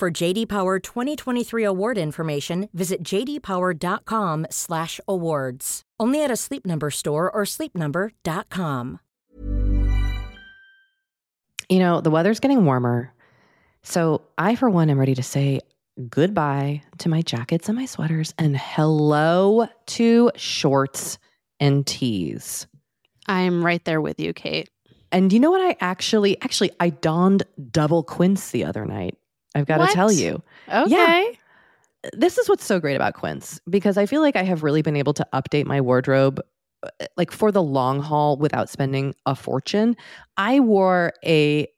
[0.00, 5.82] For JD Power 2023 award information, visit jdpower.com/awards.
[6.00, 9.00] Only at a Sleep Number store or sleepnumber.com.
[11.68, 13.12] You know, the weather's getting warmer.
[13.82, 15.60] So I, for one, am ready to say
[16.08, 21.18] goodbye to my jackets and my sweaters and hello to shorts
[21.60, 22.66] and tees.
[23.26, 24.70] I'm right there with you, Kate.
[25.12, 25.60] And you know what?
[25.60, 29.18] I actually, actually, I donned double quince the other night.
[29.54, 30.42] I've got to tell you.
[30.68, 31.38] Okay.
[32.14, 34.96] this is what's so great about Quince because I feel like I have really been
[34.96, 36.40] able to update my wardrobe
[36.82, 39.96] uh, like for the long haul without spending a fortune.
[40.38, 41.68] I wore a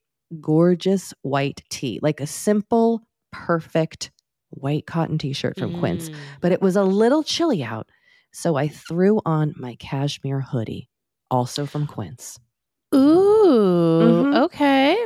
[0.41, 4.11] gorgeous white tee, like a simple, perfect
[4.51, 6.15] white cotton t-shirt from Quince, Mm.
[6.41, 7.91] but it was a little chilly out,
[8.33, 10.89] so I threw on my cashmere hoodie,
[11.31, 12.39] also from Quince.
[12.95, 14.43] Ooh, Mhm.
[14.45, 14.97] okay.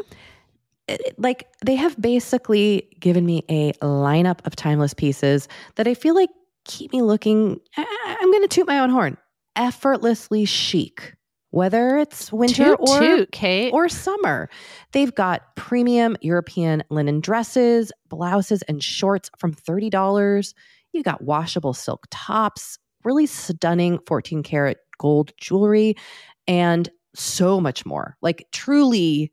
[1.18, 6.30] Like they have basically given me a lineup of timeless pieces that I feel like
[6.64, 7.60] keep me looking.
[7.76, 9.16] I- I'm going to toot my own horn.
[9.56, 11.14] Effortlessly chic,
[11.50, 13.30] whether it's winter Toot, or toot,
[13.72, 14.48] or summer.
[14.92, 20.54] They've got premium European linen dresses, blouses, and shorts from $30.
[20.92, 25.94] You got washable silk tops, really stunning 14 karat gold jewelry,
[26.46, 28.16] and so much more.
[28.20, 29.32] Like, truly,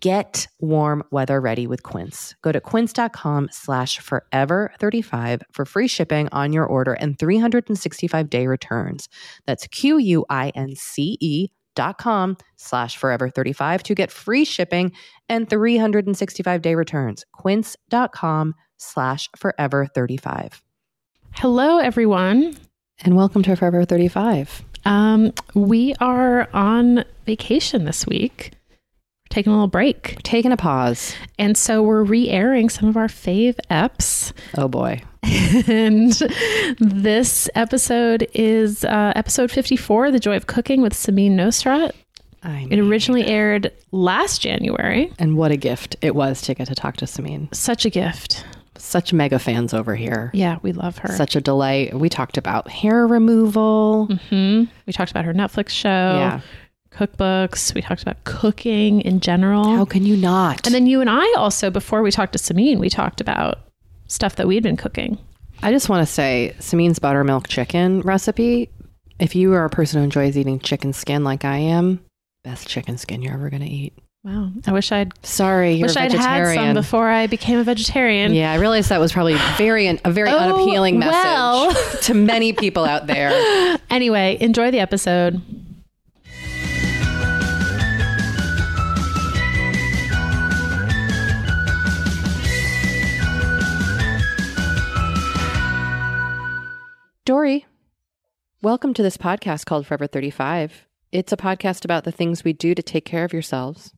[0.00, 2.34] get warm weather ready with Quince.
[2.42, 9.08] Go to quince.com slash forever35 for free shipping on your order and 365 day returns.
[9.46, 14.92] That's Q-U-I-N-C-E dot com slash forever35 to get free shipping
[15.28, 17.24] and 365 day returns.
[17.32, 20.60] Quince.com slash forever35.
[21.32, 22.56] Hello, everyone.
[23.04, 24.64] And welcome to Forever 35.
[24.86, 28.55] Um, we are on vacation this week.
[29.36, 30.16] Taking a little break.
[30.22, 31.14] Taking a pause.
[31.38, 34.32] And so we're re airing some of our fave eps.
[34.56, 35.02] Oh boy.
[35.68, 36.10] and
[36.80, 41.92] this episode is uh, episode 54 The Joy of Cooking with Samin Nosrat.
[42.44, 45.12] I It originally aired last January.
[45.18, 47.54] And what a gift it was to get to talk to Samin.
[47.54, 48.42] Such a gift.
[48.78, 50.30] Such mega fans over here.
[50.32, 51.14] Yeah, we love her.
[51.14, 51.92] Such a delight.
[51.92, 54.06] We talked about hair removal.
[54.30, 56.40] hmm We talked about her Netflix show, Yeah.
[56.96, 57.74] Cookbooks.
[57.74, 59.76] We talked about cooking in general.
[59.76, 60.66] How can you not?
[60.66, 63.58] and then you and I also, before we talked to Samin, we talked about
[64.08, 65.18] stuff that we'd been cooking.
[65.62, 68.70] I just want to say Samin's buttermilk chicken recipe.
[69.18, 72.04] If you are a person who enjoys eating chicken skin like I am,
[72.44, 73.94] best chicken skin you're ever going to eat.
[74.22, 74.50] Wow.
[74.66, 78.34] I wish I'd Sorry, you're wish I'd had some before I became a vegetarian.
[78.34, 81.72] yeah, I realized that was probably very a very Oh, unappealing message well.
[82.02, 83.30] to many people out there.
[83.88, 85.40] Anyway, enjoy the episode.
[97.26, 97.66] Doree,
[98.62, 100.86] welcome to this podcast called Forever 35.
[101.10, 103.92] It's a podcast about the things we do to take care of yourselves.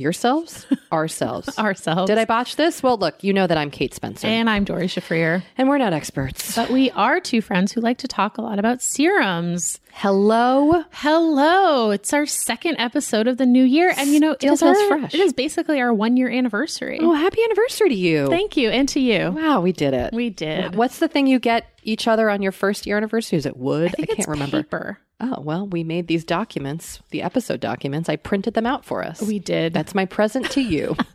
[0.00, 0.66] Yourselves?
[0.92, 1.58] Ourselves.
[1.58, 2.08] Ourselves.
[2.08, 2.82] Did I botch this?
[2.82, 4.26] Well, look, you know that I'm Kate Spencer.
[4.26, 5.42] And, I'm Doree Shafrir.
[5.58, 6.56] And we're not experts.
[6.56, 9.78] But we are two friends who like to talk a lot about serums.
[9.92, 10.84] Hello.
[10.92, 11.90] Hello.
[11.90, 13.92] It's our second episode of the new year.
[13.96, 15.14] And you know, Still it is, our- fresh.
[15.14, 16.98] it is basically our one year anniversary.
[17.00, 18.26] Oh, happy anniversary to you.
[18.28, 18.70] Thank you.
[18.70, 19.30] And to you.
[19.32, 20.12] wow, we did it.
[20.12, 20.74] We did.
[20.74, 23.38] What's the thing you get each other on your first year anniversary?
[23.38, 23.88] Is it wood?
[23.88, 24.62] I think can't it's remember.
[24.62, 24.98] paper.
[25.20, 28.08] Oh, well, we made these documents, the episode documents.
[28.08, 29.20] I printed them out for us.
[29.20, 29.74] We did.
[29.74, 30.96] That's my present to you.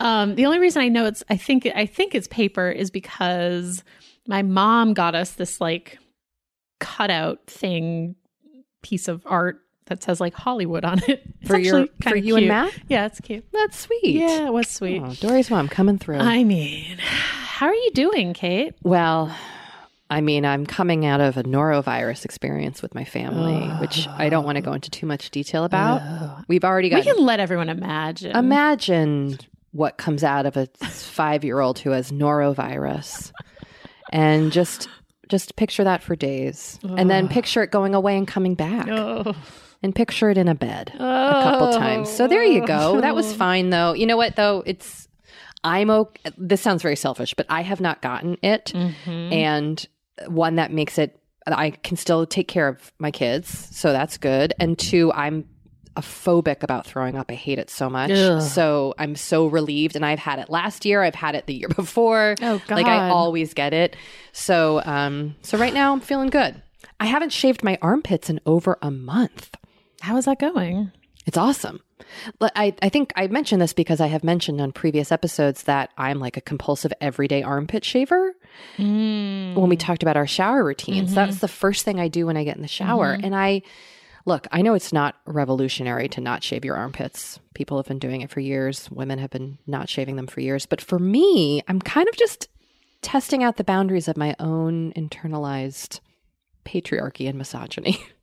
[0.00, 3.82] Um, the only reason I know it's I think I think it's paper is because
[4.28, 5.98] my mom got us this like
[6.78, 8.16] cutout thing
[8.82, 11.22] piece of art that says like Hollywood on it.
[11.40, 12.48] It's For your- for you and.
[12.48, 12.72] Matt?
[12.88, 13.46] Yeah, it's cute.
[13.52, 14.02] That's sweet.
[14.16, 15.00] Yeah, it was sweet.
[15.02, 16.18] Oh, Doree's mom coming through.
[16.18, 18.74] I mean, how are you doing, Kate?
[18.82, 19.34] well,
[20.10, 24.44] I mean, I'm coming out of a norovirus experience with my family, which I don't
[24.44, 26.02] want to go into too much detail about.
[26.04, 26.42] Oh.
[26.46, 28.36] We've already We can let everyone imagine.
[28.36, 29.38] imagine
[29.72, 33.32] what comes out of a five year old who has norovirus.
[34.12, 34.88] And just
[35.28, 36.78] just picture that for days.
[36.82, 38.88] And then picture it going away and coming back.
[38.88, 39.34] Oh.
[39.82, 42.10] and picture it in a bed a couple times.
[42.10, 43.00] So there you go.
[43.00, 43.36] That was oh.
[43.36, 43.94] fine though.
[43.94, 44.62] You know what though?
[44.66, 45.08] It's
[45.66, 48.70] i'm okay this sounds very selfish but i have not gotten it.
[48.74, 49.32] Mm-hmm.
[49.32, 49.88] And
[50.28, 54.54] one that makes it i can still take care of my kids so that's good
[54.58, 55.44] and two i'm
[55.96, 58.40] a phobic about throwing up i hate it so much Ugh.
[58.42, 61.68] so i'm so relieved and i've had it last year i've had it the year
[61.76, 62.74] before Oh, God.
[62.76, 63.94] like i always get it
[64.32, 66.60] so um so right now i'm feeling good
[66.98, 69.54] i haven't shaved my armpits in over a month
[70.00, 70.90] How is that going?
[71.26, 71.80] it's awesome.
[72.54, 76.18] I, I think I mentioned this because I have mentioned on previous episodes that I'm
[76.20, 78.34] like a compulsive everyday armpit shaver.
[78.76, 79.54] Mm.
[79.54, 82.44] When we talked about our shower routines, that's the first thing I do when I
[82.44, 83.12] get in the shower.
[83.12, 83.62] And I
[84.26, 87.38] look, I know it's not revolutionary to not shave your armpits.
[87.54, 90.66] People have been doing it for years, women have been not shaving them for years.
[90.66, 92.48] But for me, I'm kind of just
[93.02, 96.00] testing out the boundaries of my own internalized
[96.64, 98.04] patriarchy and misogyny.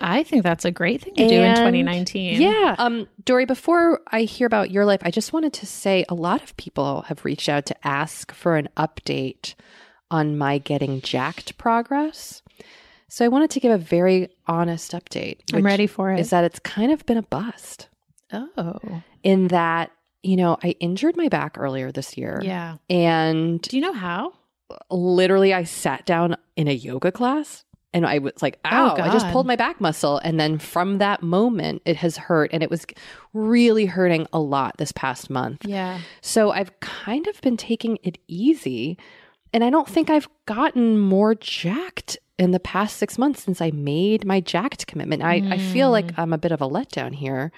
[0.00, 2.40] I think that's a great thing to do in 2019.
[2.40, 2.76] Yeah.
[2.78, 6.42] Um, Doree, before I hear about your life, I just wanted to say a lot
[6.42, 9.54] of people have reached out to ask for an update
[10.10, 12.42] on my getting jacked progress.
[13.08, 15.40] So I wanted to give a very honest update.
[15.52, 16.20] I'm ready for it.
[16.20, 17.88] Is that it's kind of been a bust
[18.32, 19.90] oh, in that,
[20.22, 22.40] you know, I injured my back earlier this year.
[22.42, 22.76] yeah.
[22.90, 24.34] And Do you know how?
[24.90, 29.10] literally I sat down in a yoga class and I was like, Oh, ow, I
[29.10, 30.18] just pulled my back muscle.
[30.18, 32.84] And then from that moment, it has hurt and it was
[33.32, 35.64] really hurting a lot this past month.
[35.64, 36.00] Yeah.
[36.20, 38.98] So I've kind of been taking it easy.
[39.52, 43.70] And I don't think I've gotten more jacked in the past six months since I
[43.70, 45.22] made my jacked commitment.
[45.22, 46.20] I, I feel like hmm.
[46.20, 47.50] I'm a bit of a letdown here.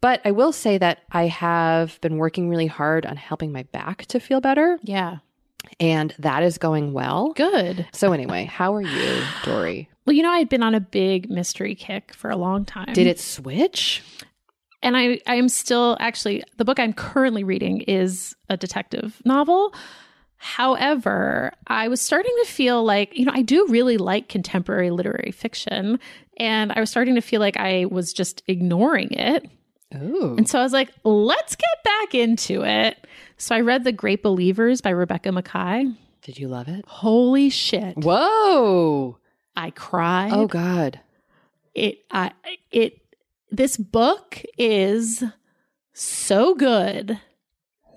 [0.00, 4.04] But I will say that I have been working really hard on helping my back
[4.06, 4.78] to feel better.
[4.82, 5.18] Yeah.
[5.80, 7.32] And that is going well.
[7.32, 7.86] Good.
[7.92, 9.88] So anyway, how are you, Doree?
[10.06, 12.92] Well, you know, I'd been on a big mystery kick for a long time.
[12.92, 14.02] Did it switch?
[14.84, 19.74] and I, I am still actually the book I'm currently reading is a detective novel.
[20.36, 25.32] However, I was starting to feel like, you know, I do really like contemporary literary
[25.32, 25.98] fiction.
[26.36, 29.48] And I was starting to feel like I was just ignoring it.
[29.96, 30.34] Ooh.
[30.36, 33.06] And so I was like, let's get back into it.
[33.36, 35.96] So I read The Great Believers by Rebecca Makkai.
[36.22, 36.84] Did you love it?
[36.86, 37.96] Holy shit.
[37.96, 39.18] Whoa.
[39.56, 40.32] I cried.
[40.32, 41.00] Oh God.
[41.74, 42.32] it I
[42.70, 43.00] it
[43.50, 45.22] this book is
[45.92, 47.20] so good.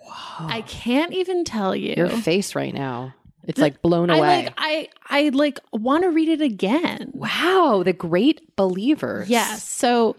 [0.05, 0.47] Wow.
[0.49, 1.93] I can't even tell you.
[1.97, 3.13] Your face right now.
[3.45, 4.43] It's like blown I away.
[4.45, 7.11] like I I like want to read it again.
[7.13, 7.81] wow.
[7.85, 9.29] The great believers.
[9.29, 9.63] Yes.
[9.63, 10.15] So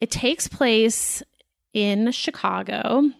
[0.00, 1.22] it takes place
[1.72, 3.10] in Chicago.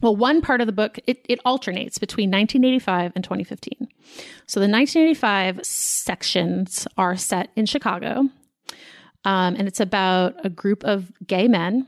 [0.00, 3.88] Well, one part of the book it, it alternates between 1985 and 2015.
[4.46, 8.28] So the 1985 sections are set in Chicago,
[9.24, 11.86] um, and it's about a group of gay men,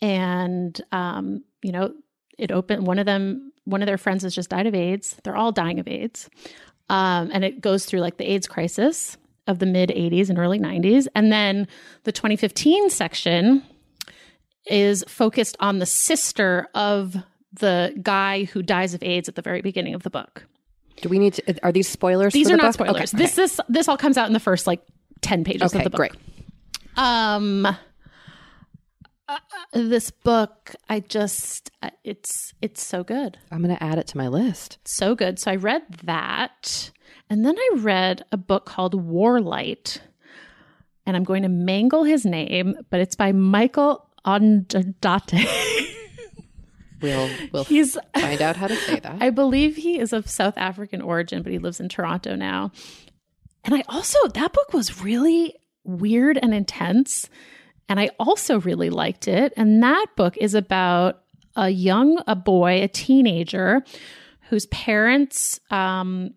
[0.00, 1.92] and um, you know,
[2.38, 2.86] it opened.
[2.86, 5.16] One of them, one of their friends, has just died of AIDS.
[5.24, 6.30] They're all dying of AIDS,
[6.88, 9.16] um, and it goes through like the AIDS crisis
[9.46, 11.06] of the mid 80s and early 90s.
[11.14, 11.68] And then
[12.04, 13.62] the 2015 section
[14.66, 17.16] is focused on the sister of
[17.52, 20.44] the guy who dies of AIDS at the very beginning of the book.
[21.02, 21.64] Do we need to?
[21.64, 22.32] Are these spoilers?
[22.32, 22.86] These are the not book?
[22.88, 23.14] spoilers.
[23.14, 24.80] Okay, This this this all comes out in the first like
[25.22, 25.98] 10 pages Okay, of the book.
[25.98, 26.12] great.
[26.96, 27.66] Um
[29.28, 29.38] uh,
[29.72, 33.38] this book I just uh, it's it's so good.
[33.50, 34.78] I'm going to add it to my list.
[34.84, 35.38] so good.
[35.38, 36.90] So I read that.
[37.28, 39.98] And then I read a book called Warlight.
[41.06, 45.46] And I'm going to mangle his name, but it's by Michael Onderdate.
[47.00, 49.18] We'll we'll He's find out how to say that.
[49.20, 52.72] I believe he is of South African origin, but he lives in Toronto now.
[53.64, 55.54] And I also that book was really
[55.84, 57.28] weird and intense.
[57.88, 59.52] And I also really liked it.
[59.56, 61.22] And that book is about
[61.54, 63.84] a young a boy, a teenager,
[64.48, 66.34] whose parents um,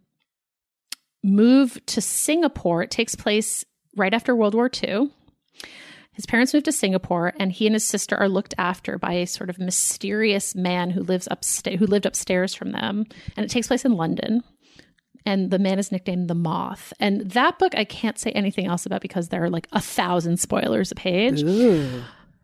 [1.23, 2.83] move to Singapore.
[2.83, 3.63] It takes place
[3.95, 5.11] right after World War II.
[6.19, 9.25] His parents moved to Singapore, and he and his sister are looked after by a
[9.25, 13.05] sort of mysterious man who lives upstairs, who lived upstairs from them.
[13.37, 14.43] And it takes place in London.
[15.25, 16.91] and the man is nicknamed the Moth.
[16.99, 20.41] And that book I can't say anything else about because there are like a thousand
[20.41, 22.03] spoilers a page, Ooh.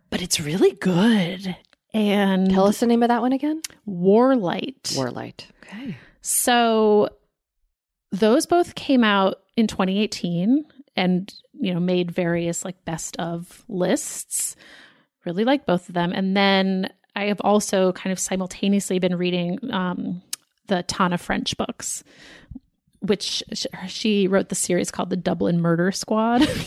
[0.09, 1.57] but it's really good.
[1.93, 3.61] And Tell us the name of that one again.
[3.85, 4.83] Warlight.
[4.95, 5.47] Warlight.
[5.63, 5.97] Okay.
[6.21, 7.09] So
[8.13, 10.63] those both came out in 2018
[10.95, 14.55] and you know made various like best of lists.
[15.25, 16.11] Really like both of them.
[16.13, 20.21] And then I have also kind of simultaneously been reading um,
[20.67, 22.03] the Tana French books,
[22.99, 23.41] which
[23.87, 26.47] she wrote the series called the Dublin Murder Squad.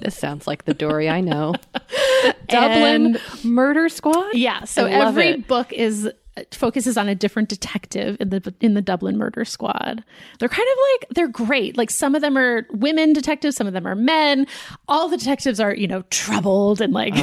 [0.00, 1.54] This sounds like the Doree I know.
[2.48, 4.32] Dublin And- Murder Squad?
[4.34, 5.48] Yeah, so every it.
[5.48, 6.08] book is
[6.52, 10.02] focuses on a different detective in the in the Dublin Murder Squad.
[10.38, 11.76] They're kind of like they're great.
[11.76, 14.46] Like some of them are women detectives, some of them are men.
[14.88, 17.14] All the detectives are, you know, troubled and like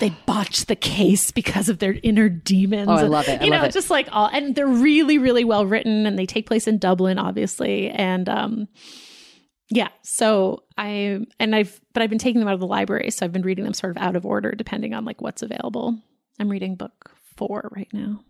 [0.00, 2.88] they botch the case because of their inner demons.
[2.88, 3.40] Oh, I love it.
[3.40, 3.72] I you love know, it.
[3.72, 7.18] just like all and they're really really well written and they take place in Dublin
[7.18, 8.68] obviously and um
[9.68, 13.24] yeah, so I and I've but I've been taking them out of the library, so
[13.24, 15.98] I've been reading them sort of out of order depending on like what's available.
[16.38, 18.20] I'm reading book 4 right now.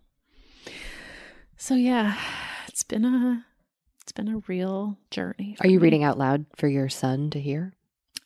[1.57, 2.17] So yeah,
[2.69, 3.45] it's been a
[4.03, 5.57] it's been a real journey.
[5.61, 5.85] Are you me.
[5.85, 7.73] reading out loud for your son to hear?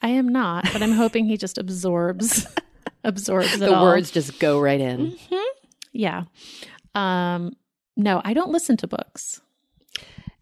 [0.02, 2.46] I am not, but I'm hoping he just absorbs
[3.04, 3.84] absorbs it The all.
[3.84, 5.12] words just go right in.
[5.30, 5.44] Mhm.
[5.92, 6.24] Yeah.
[6.94, 7.52] Um
[7.96, 9.40] no, I don't listen to books.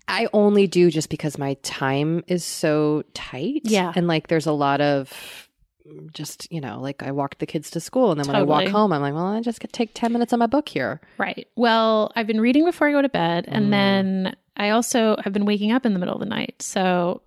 [0.07, 3.63] I only do just because my time is so tight.
[3.65, 3.93] Yeah.
[3.95, 5.48] And like there's a lot of
[6.13, 8.67] just, you know, like I walked the kids to school and then when I walk
[8.69, 11.01] home, I'm like, well, I just could take 10 minutes on my book here.
[11.19, 11.47] Right.
[11.57, 13.71] Well, I've been reading before I go to bed, and Mm.
[13.71, 16.61] then I also have been waking up in the middle of the night.
[16.63, 17.23] So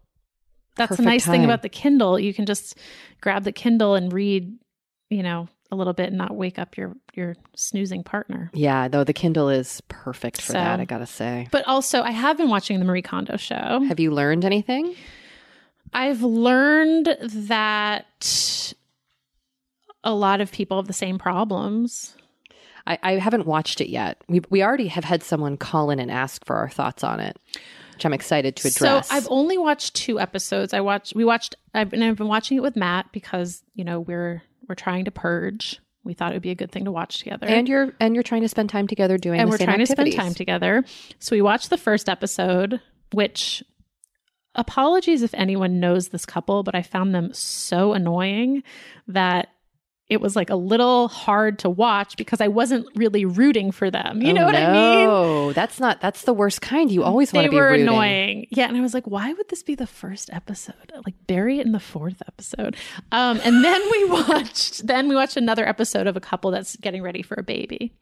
[0.76, 2.20] that's Perfect the nice thing about the Kindle.
[2.20, 2.78] You can just
[3.22, 4.58] grab the Kindle and read,
[5.10, 8.50] you know, a little bit and not wake up your your snoozing partner.
[8.54, 11.48] Yeah, though the Kindle is perfect for So- that, I gotta say.
[11.52, 13.82] But also, I have been watching the Marie Kondo show.
[13.88, 14.96] Have you learned anything?
[15.94, 18.74] I've learned that
[20.04, 22.16] a lot of people have the same problems.
[22.88, 24.22] I, I haven't watched it yet.
[24.28, 27.38] We we already have had someone call in and ask for our thoughts on it,
[27.94, 29.10] which I'm excited to address.
[29.10, 30.74] So I've only watched two episodes.
[30.74, 34.00] I watched we watched I've been I've been watching it with Matt because, you know,
[34.00, 35.80] we're we're trying to purge.
[36.04, 37.46] We thought it would be a good thing to watch together.
[37.46, 40.16] and you're and you're trying to spend time together doing and we're trying activities.
[40.16, 40.84] to spend time together.
[41.20, 42.82] So we watched the first episode,
[43.12, 43.64] which
[44.56, 48.64] apologies if anyone knows this couple, but I found them so annoying
[49.08, 49.50] that
[50.10, 54.22] it was like a little hard to watch because I wasn't really rooting for them.
[54.22, 55.06] You Oh, know what I mean?
[55.06, 56.02] No, that's not.
[56.02, 56.92] That's the worst kind.
[56.92, 57.88] You always want to be were rooting.
[57.88, 58.48] annoying.
[58.50, 60.76] Yeah, and I was like, why would this be the first episode?
[61.06, 62.76] Like bury it in the fourth episode.
[63.14, 67.02] Um, and then we watched then we watched another episode of a couple that's getting
[67.02, 67.94] ready for a baby.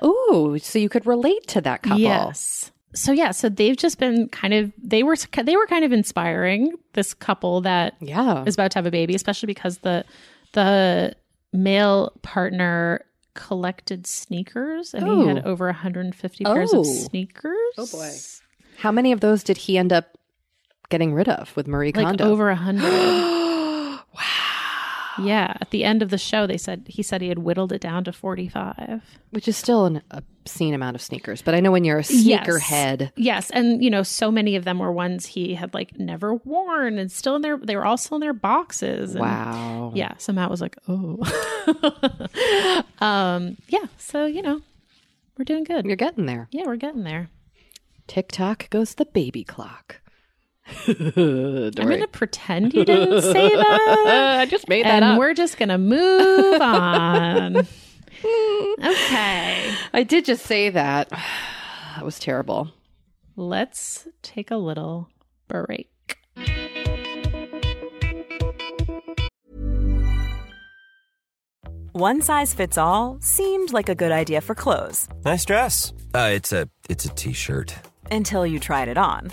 [0.00, 1.98] Oh, so you could relate to that couple.
[2.00, 2.70] Yes.
[2.96, 6.72] So yeah, so they've just been kind of they were they were kind of inspiring
[6.94, 8.42] this couple that Yeah.
[8.46, 10.04] is about to have a baby, especially because the
[10.52, 11.14] the
[11.52, 15.50] male partner collected sneakers and he had Oh.
[15.50, 16.82] over 150 pairs of Oh.
[16.84, 17.54] sneakers.
[17.78, 18.10] Oh, boy.
[18.78, 20.16] How many of those did he end up
[20.88, 22.24] getting rid of with Marie Kondo?
[22.24, 22.82] Like over a hundred.
[22.92, 23.55] wow.
[25.18, 27.80] Yeah, at the end of the show, they said he said he had whittled it
[27.80, 29.02] down to forty-five.
[29.30, 31.42] Which is still an obscene amount of sneakers.
[31.42, 33.12] But I know when you're a sneakerhead.
[33.16, 36.98] Yes, and you know, so many of them were ones he had like never worn,
[36.98, 39.12] and still in their they were all still in their boxes.
[39.14, 39.92] And, Wow.
[39.94, 41.18] Yeah, so Matt was like, "Oh,
[43.04, 44.60] um, yeah." So you know,
[45.38, 45.84] we're doing good.
[45.86, 46.48] You're getting there.
[46.50, 47.28] Yeah, we're getting there.
[48.06, 50.00] Tick tock goes the baby clock.
[50.88, 54.38] I'm going to pretend you didn't say that.
[54.40, 55.10] I just made that up.
[55.10, 57.56] and we're just going to move on.
[58.82, 59.74] okay.
[59.92, 61.10] I did just say that.
[61.10, 62.70] That was terrible.
[63.36, 65.08] Let's take a little
[65.48, 65.90] break.
[71.92, 75.92] One size fits all seemed like a good idea for clothes Nice dress.
[76.14, 77.74] Uh, it's a it's a t-shirt.
[78.10, 79.32] until you tried it on.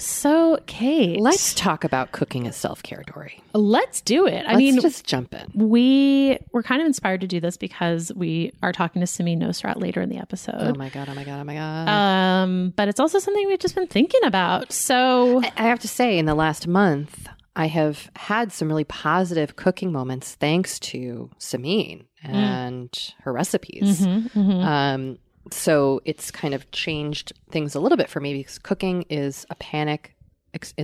[0.00, 3.40] So, Kate, Let's talk about cooking as self-care, Doree.
[3.54, 4.44] let's do it.
[4.46, 5.50] I Let's mean, just jump in.
[5.54, 9.80] we were kind of inspired to do this because we are talking to Samin Nosrat
[9.80, 10.54] later in the episode.
[10.58, 11.88] Oh my God, oh my God, oh my God.
[11.88, 14.72] um, but it's also something we've just been thinking about.
[14.72, 19.56] So, I have to say, in the last month, I have had some really positive
[19.56, 24.00] cooking moments thanks to Samin and her recipes.
[24.06, 24.64] Mhm, mhm.
[24.64, 25.18] Um,
[25.52, 29.54] so it's kind of changed things a little bit for me because cooking is a
[29.56, 30.14] panic
[30.54, 30.74] ex-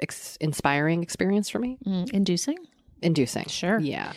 [0.00, 1.78] ex- inspiring experience for me.
[1.86, 2.58] Mm, inducing.
[3.02, 3.46] Inducing.
[3.46, 3.78] Sure.
[3.78, 4.12] Yeah.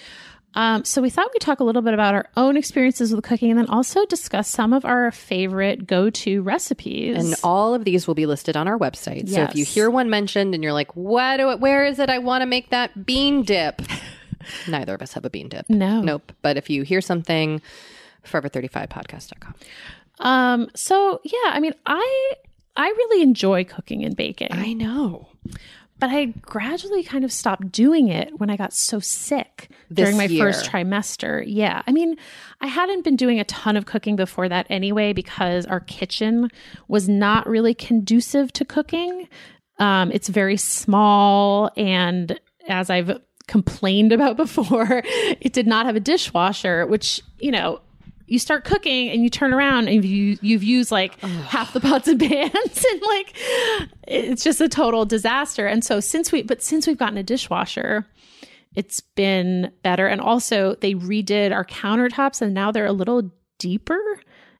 [0.55, 3.51] Um, so we thought we'd talk a little bit about our own experiences with cooking
[3.51, 7.23] and then also discuss some of our favorite go-to recipes.
[7.23, 9.29] And all of these will be listed on our website.
[9.29, 12.09] So if you hear one mentioned and you're like, what do, where is it?
[12.09, 13.81] I want to make that bean dip.
[14.67, 15.69] Neither of us have a bean dip.
[15.69, 16.01] No.
[16.01, 16.31] Nope.
[16.41, 17.61] But if you hear something,
[18.25, 19.53] forever35podcast.com.
[20.19, 22.31] um, so yeah, I mean, I
[22.75, 24.49] I really enjoy cooking and baking.
[24.51, 25.27] I know.
[25.99, 30.17] but I gradually kind of stopped doing it when I got so sick This during
[30.17, 30.45] my year.
[30.45, 31.43] first trimester.
[31.45, 31.81] Yeah.
[31.87, 32.15] I mean,
[32.61, 36.49] I hadn't been doing a ton of cooking before that anyway because our kitchen
[36.87, 39.27] was not really conducive to cooking.
[39.77, 41.69] Um, it's very small.
[41.75, 47.81] And as I've complained about before, it did not have a dishwasher, which, you know,
[48.29, 52.07] you start cooking and you turn around and you you've used like half the pots
[52.07, 52.53] and pans
[52.91, 53.35] and like
[54.07, 55.65] it's just a total disaster.
[55.67, 58.05] And so since we but since we've gotten a dishwasher,
[58.75, 60.07] it's been better.
[60.07, 63.99] And also they redid our countertops and now they're a little deeper.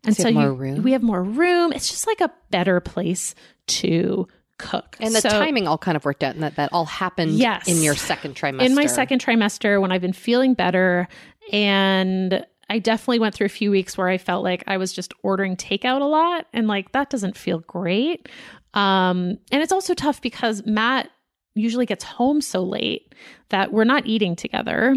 [0.04, 0.84] And So so, you have you, more room?
[0.84, 1.72] we have more room.
[1.74, 3.36] It's just like a better place
[3.68, 4.28] to
[4.58, 4.98] cook.
[5.00, 7.68] And the So- timing all kind of worked out and that that all happened Yes.
[7.68, 8.62] in your second trimester.
[8.66, 11.08] in my second trimester when I've been feeling better.
[11.52, 15.14] And I definitely went through a few weeks where I felt like I was just
[15.24, 16.46] ordering takeout a lot.
[16.54, 18.30] And like that doesn't feel great.
[18.74, 21.10] Um, and it's also tough because Matt
[21.56, 23.16] usually gets home so late
[23.50, 24.96] that we're not eating together.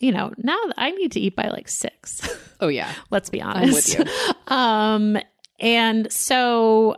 [0.00, 2.28] You know, now I need to eat by like six.
[2.58, 2.90] Oh yeah.
[3.10, 3.98] let's be honest.
[3.98, 4.08] with
[4.46, 5.18] um,
[5.60, 6.96] and so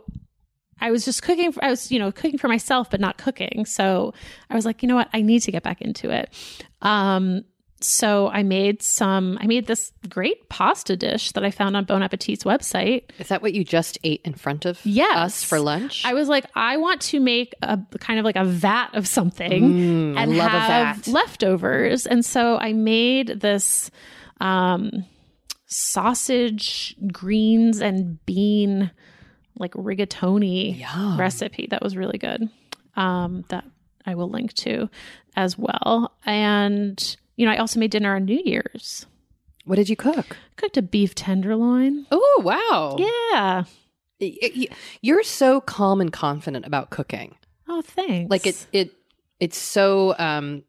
[0.79, 1.51] I was just cooking.
[1.51, 3.65] For, I was, you know, cooking for myself, but not cooking.
[3.65, 4.13] So
[4.49, 5.09] I was like, you know what?
[5.11, 6.33] I need to get back into it.
[6.81, 7.43] Um,
[7.81, 9.37] so I made some.
[9.41, 13.03] I made this great pasta dish that I found on Bon Appetit's website.
[13.19, 15.15] Is that what you just ate in front of Yes.
[15.17, 16.03] us for lunch?
[16.05, 19.63] I was like, I want to make a kind of like a vat of something
[19.73, 21.07] Mm, I and love a have vat.
[21.11, 22.05] leftovers.
[22.05, 23.89] And so I made this
[24.41, 25.05] um,
[25.67, 28.91] sausage, greens, and bean
[29.57, 31.19] like rigatoni Yum.
[31.19, 32.49] recipe that was really good.
[32.95, 33.65] Um, that
[34.05, 34.89] I will link to
[35.35, 36.13] as well.
[36.25, 39.05] And you know, I also made dinner on New Year's.
[39.63, 40.35] What did you cook?
[40.57, 42.05] Cooked a beef tenderloin.
[42.11, 42.97] Oh wow.
[42.99, 43.63] Yeah.
[45.01, 47.35] You're so calm and confident about cooking.
[47.69, 48.29] Oh, thanks.
[48.29, 48.91] Like it it
[49.39, 50.63] it's so um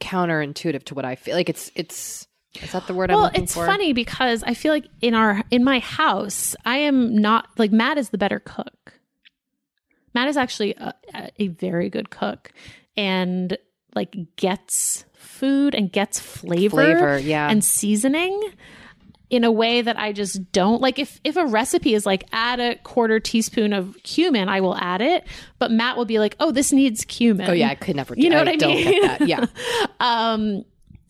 [0.00, 1.36] counterintuitive to what I feel.
[1.36, 2.26] Like it's it's
[2.60, 3.66] is that the word I'm well looking it's for?
[3.66, 7.98] funny because i feel like in our in my house i am not like matt
[7.98, 8.94] is the better cook
[10.14, 10.94] matt is actually a,
[11.38, 12.52] a very good cook
[12.96, 13.58] and
[13.96, 17.50] like gets food and gets flavor, Flavor, yeah.
[17.50, 18.40] and seasoning
[19.28, 22.60] in a way that i just don't like if if a recipe is like add
[22.60, 25.26] a quarter teaspoon of cumin i will add it
[25.58, 28.14] but matt will be like oh this needs cumin Oh yeah, I could never.
[28.16, 28.84] You know I what I don't mean?
[28.84, 29.28] Get that.
[29.28, 29.46] Yeah.
[30.00, 30.64] um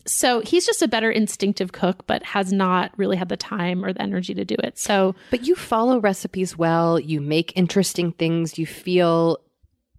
[0.07, 3.91] so he's just a better instinctive cook, but has not really had the time or
[3.91, 4.79] the energy to do it.
[4.79, 9.39] So, But you follow recipes well, you make interesting things, you feel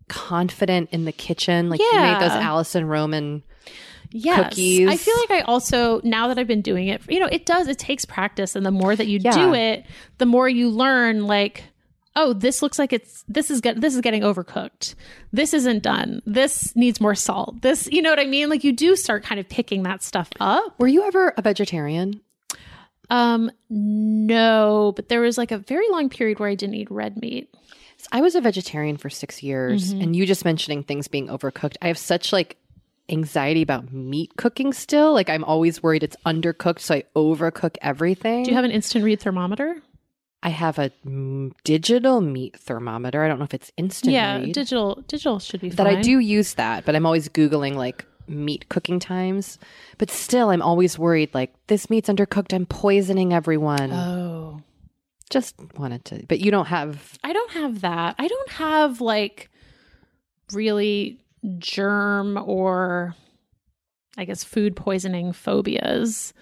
[0.09, 1.69] confident in the kitchen.
[1.71, 2.41] Like you made those Yeah.
[2.41, 3.43] Alison Roman.
[4.11, 4.89] yes, Cookies.
[4.89, 7.69] I feel like I also now that I've been doing it, you know, it does.
[7.69, 9.33] It takes practice, and the more that you Yeah.
[9.33, 9.85] do it,
[10.19, 11.27] the more you learn.
[11.27, 11.65] Like,
[12.17, 14.95] oh, this looks like it's this is get, this is getting overcooked.
[15.33, 16.23] This isn't done.
[16.27, 17.61] This needs more salt.
[17.63, 18.49] This, you know what I mean?
[18.49, 20.75] Like you do start kind of picking that stuff up.
[20.81, 22.21] Were you ever a vegetarian?
[23.11, 27.17] Um, no, but there was like a very long period where I didn't eat red
[27.21, 27.55] meat.
[28.13, 30.03] I was a vegetarian for six years, Mm-hmm.
[30.03, 31.77] and you just mentioning things being overcooked.
[31.83, 32.57] I have such like
[33.11, 35.13] anxiety about meat cooking still.
[35.15, 38.45] Like I'm always worried it's undercooked, so I overcook everything.
[38.45, 39.77] Do you have an instant read thermometer?
[40.43, 43.25] I have a mm, digital meat thermometer.
[43.25, 44.53] I don't know if it's instant yeah, read.
[44.53, 45.97] digital digital should be that fine.
[45.97, 49.59] I do use that, but I'm always googling like meat cooking times.
[49.99, 52.53] But still, I'm always worried like this meat's undercooked.
[52.55, 53.91] I'm poisoning everyone.
[53.93, 54.63] Oh.
[55.31, 57.19] Just wanted to, but you don't have.
[57.23, 58.15] I don't have that.
[58.19, 59.51] I don't have like
[60.53, 61.21] really
[61.59, 63.15] germ or
[64.17, 66.33] I guess food poisoning phobias.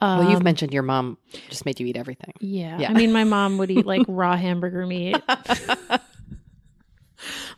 [0.00, 1.18] Um, Well, you've mentioned your mom
[1.50, 2.32] just made you eat everything.
[2.40, 2.78] Yeah.
[2.78, 2.90] Yeah.
[2.90, 5.16] I mean, my mom would eat like raw hamburger meat.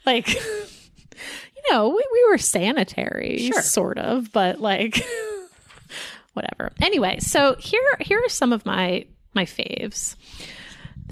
[0.07, 3.63] like, you know, we, we were sanitary, Sure.
[3.63, 5.05] sort of, but like,
[6.35, 6.73] whatever.
[6.81, 9.05] Anyway, so here here are some of my
[9.35, 10.17] my faves.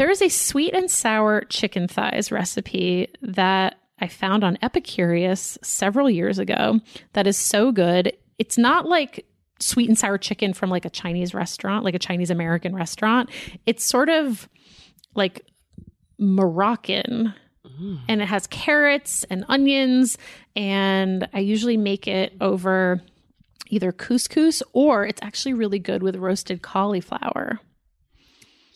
[0.01, 6.09] There is a sweet and sour chicken thighs recipe that I found on Epicurious several
[6.09, 6.81] years ago
[7.13, 8.11] that is so good.
[8.39, 9.27] It's not like
[9.59, 13.29] sweet and sour chicken from like a Chinese restaurant, like a Chinese American restaurant.
[13.67, 14.49] It's sort of
[15.15, 15.45] like
[16.19, 17.35] Moroccan
[17.67, 17.99] mm.
[18.09, 20.17] and it has carrots and onions
[20.57, 23.03] and I usually make it over
[23.69, 27.61] either couscous or it's actually really good with roasted cauliflower.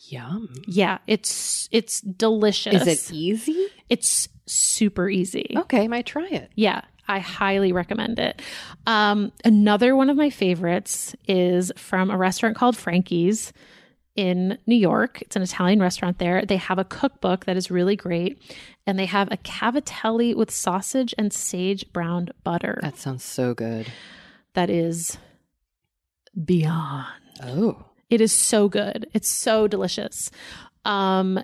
[0.09, 0.49] Yum.
[0.67, 2.85] Yeah, it's it's delicious.
[2.85, 3.67] Is it easy?
[3.89, 5.53] It's super easy.
[5.57, 6.51] Okay, I might try it.
[6.55, 8.41] Yeah, I highly recommend it.
[8.85, 13.53] Um, another one of my favorites is from a restaurant called Frankie's
[14.15, 15.21] in New York.
[15.23, 16.45] It's an Italian restaurant there.
[16.45, 18.41] They have a cookbook that is really great,
[18.87, 23.87] and they have a cavatelli with sausage and sage browned butter That sounds so good.
[24.53, 25.17] that is
[26.43, 27.07] beyond.
[27.43, 29.07] Oh, It is so good.
[29.13, 30.31] It's so delicious.
[30.83, 31.39] Um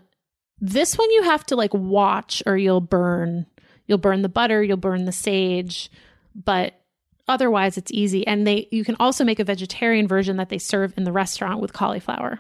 [0.60, 3.48] this one you have to like watch or you'll burn
[3.88, 5.90] you'll burn the butter, you'll burn the sage,
[6.36, 6.76] but
[7.28, 10.94] otherwise it's easy and they you can also make a vegetarian version that they serve
[10.98, 12.40] in the restaurant with cauliflower.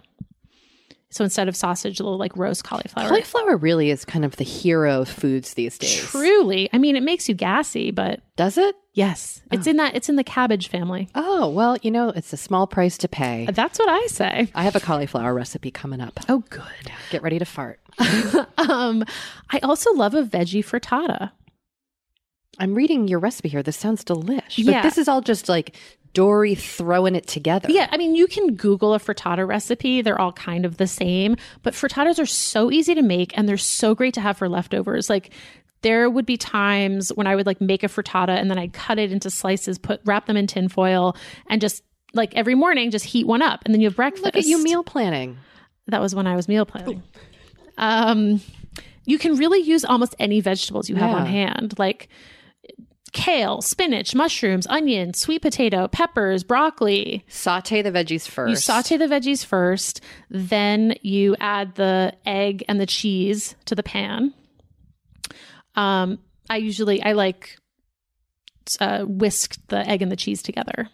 [1.11, 3.07] So instead of sausage, they'll like roast cauliflower.
[3.07, 5.97] cauliflower really is kind of the hero of foods these days.
[5.97, 6.69] Truly.
[6.73, 8.75] I mean, it makes you gassy, but Does it?
[8.93, 11.09] yes, it's in that it's in the cabbage family.
[11.13, 13.47] Oh well, you know it's a small price to pay.
[13.51, 14.49] That's what I say.
[14.55, 16.19] I have a cauliflower recipe coming up.
[16.29, 16.63] Oh, good.
[17.09, 17.79] Get ready to fart.
[18.57, 19.03] Um,
[19.49, 21.31] I also love a veggie frittata.
[22.59, 23.63] I'm reading your recipe here.
[23.63, 24.57] This sounds delish.
[24.57, 24.81] Yeah.
[24.81, 25.75] But this is all just like
[26.13, 27.69] Doree throwing it together.
[27.71, 30.01] Yeah, I mean, you can Google a frittata recipe.
[30.01, 33.57] They're all kind of the same, but frittatas are so easy to make and they're
[33.57, 35.09] so great to have for leftovers.
[35.09, 35.31] Like,
[35.81, 38.99] there would be times when I would like make a frittata and then I'd cut
[38.99, 41.15] it into slices, put wrap them in tin foil,
[41.47, 44.25] and just like every morning just heat one up, and then you have breakfast.
[44.25, 45.37] Look at you meal planning.
[45.87, 47.01] That was when I was meal planning.
[47.77, 48.41] Um,
[49.05, 52.09] you can really use almost any vegetables you have on hand, like
[53.11, 57.25] kale, spinach, mushrooms, onion, sweet potato, peppers, broccoli.
[57.27, 58.49] Saute the veggies first.
[58.49, 63.83] You saute the veggies first, then you add the egg and the cheese to the
[63.83, 64.33] pan.
[65.75, 66.19] Um,
[66.49, 67.57] I usually I like
[68.79, 70.89] uh, whisk the egg and the cheese together.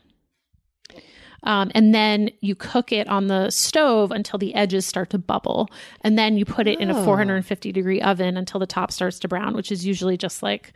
[1.43, 5.69] Um, and then you cook it on the stove until the edges start to bubble.
[6.01, 7.05] And then you put it in a Oh.
[7.05, 10.73] 450 degree oven until the top starts to brown, which is usually just like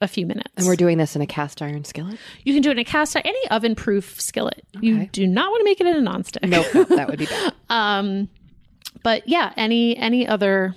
[0.00, 0.52] a few minutes.
[0.56, 2.18] And we're doing this in a cast iron skillet?
[2.44, 4.62] you can do it in a cast iron, any oven proof skillet.
[4.80, 6.46] You do not want to make it in a nonstick.
[6.48, 7.52] Nope, that would be bad.
[7.70, 8.28] Um,
[9.02, 10.74] but yeah, any any other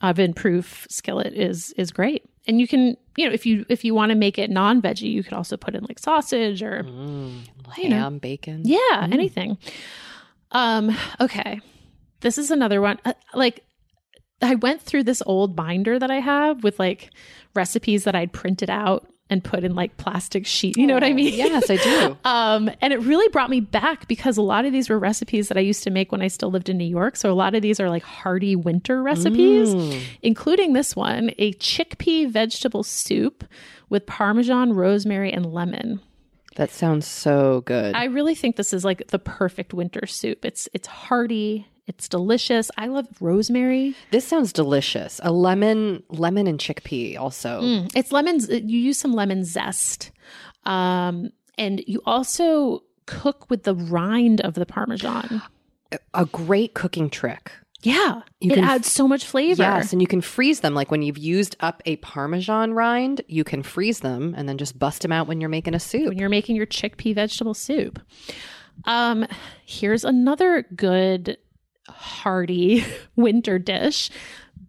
[0.00, 2.24] oven proof skillet is is great.
[2.46, 5.10] And you can, you know, if you if you want to make it non veggie,
[5.10, 7.40] you could also put in like sausage or Mm,
[7.78, 7.96] You know.
[7.96, 8.62] ham, bacon.
[8.64, 9.56] yeah, anything.
[10.52, 11.60] Um, okay.
[12.20, 12.98] This is another one.
[13.04, 13.64] Uh, like
[14.44, 17.10] I went through this old binder that I have with like
[17.54, 20.76] recipes that I'd printed out and put in like plastic sheet.
[20.76, 21.32] You know what I mean?
[21.34, 22.16] Yes, I do.
[22.24, 25.56] Um, and it really brought me back because a lot of these were recipes that
[25.56, 27.16] I used to make when I still lived in New York.
[27.16, 30.00] So a lot of these are like hearty winter recipes, Mm.
[30.22, 33.44] including this one a chickpea vegetable soup
[33.88, 36.00] with Parmesan, rosemary, and lemon.
[36.56, 37.94] That sounds so good.
[37.94, 40.44] I really think this is like the perfect winter soup.
[40.44, 42.70] It's it's hearty, it's delicious.
[42.78, 43.94] I love rosemary.
[44.10, 45.20] this sounds delicious.
[45.22, 47.60] A lemon, lemon and chickpea also.
[47.60, 48.48] Mm, it's lemons.
[48.48, 50.10] You use some lemon zest,
[50.64, 55.42] um, and you also cook with the rind of the parmesan.
[56.14, 57.52] A great cooking trick.
[57.82, 59.62] Yeah, You it can- adds so much flavor.
[59.62, 60.74] Yes, and you can freeze them.
[60.74, 64.78] Like when you've used up a Parmesan rind, you can freeze them and then just
[64.78, 66.08] bust them out when you're making a soup.
[66.08, 68.00] when you're making your chickpea vegetable soup.
[68.86, 69.26] Um,
[69.66, 71.36] here's another good
[71.88, 72.84] hearty
[73.16, 74.10] winter dish: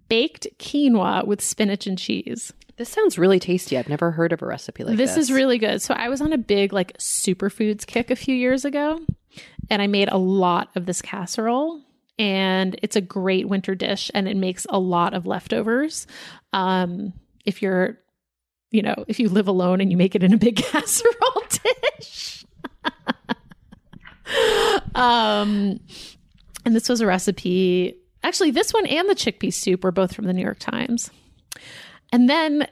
[0.09, 2.53] baked quinoa with spinach and cheese.
[2.77, 3.77] This sounds really tasty.
[3.77, 5.11] I've never heard of a recipe like this.
[5.11, 5.81] this is really good.
[5.81, 8.99] So I was on a big like superfoods kick a few years ago,
[9.69, 11.81] and I made a lot of this casserole.
[12.17, 16.07] And it's a great winter dish, and it makes a lot of leftovers.
[16.53, 17.11] Um,
[17.45, 17.97] if you're,
[18.71, 22.45] you know, if you live alone and you make it in a big casserole dish.
[24.95, 25.79] um,
[26.65, 27.95] and this was a recipe.
[28.23, 31.11] Actually, this one and the chickpea soup were both from the New York Times.
[32.11, 32.67] And then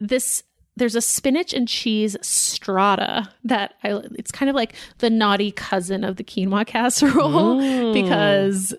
[0.00, 0.42] this
[0.78, 6.04] there's a spinach and cheese strata that I it's kind of like the naughty cousin
[6.04, 8.74] of the quinoa casserole because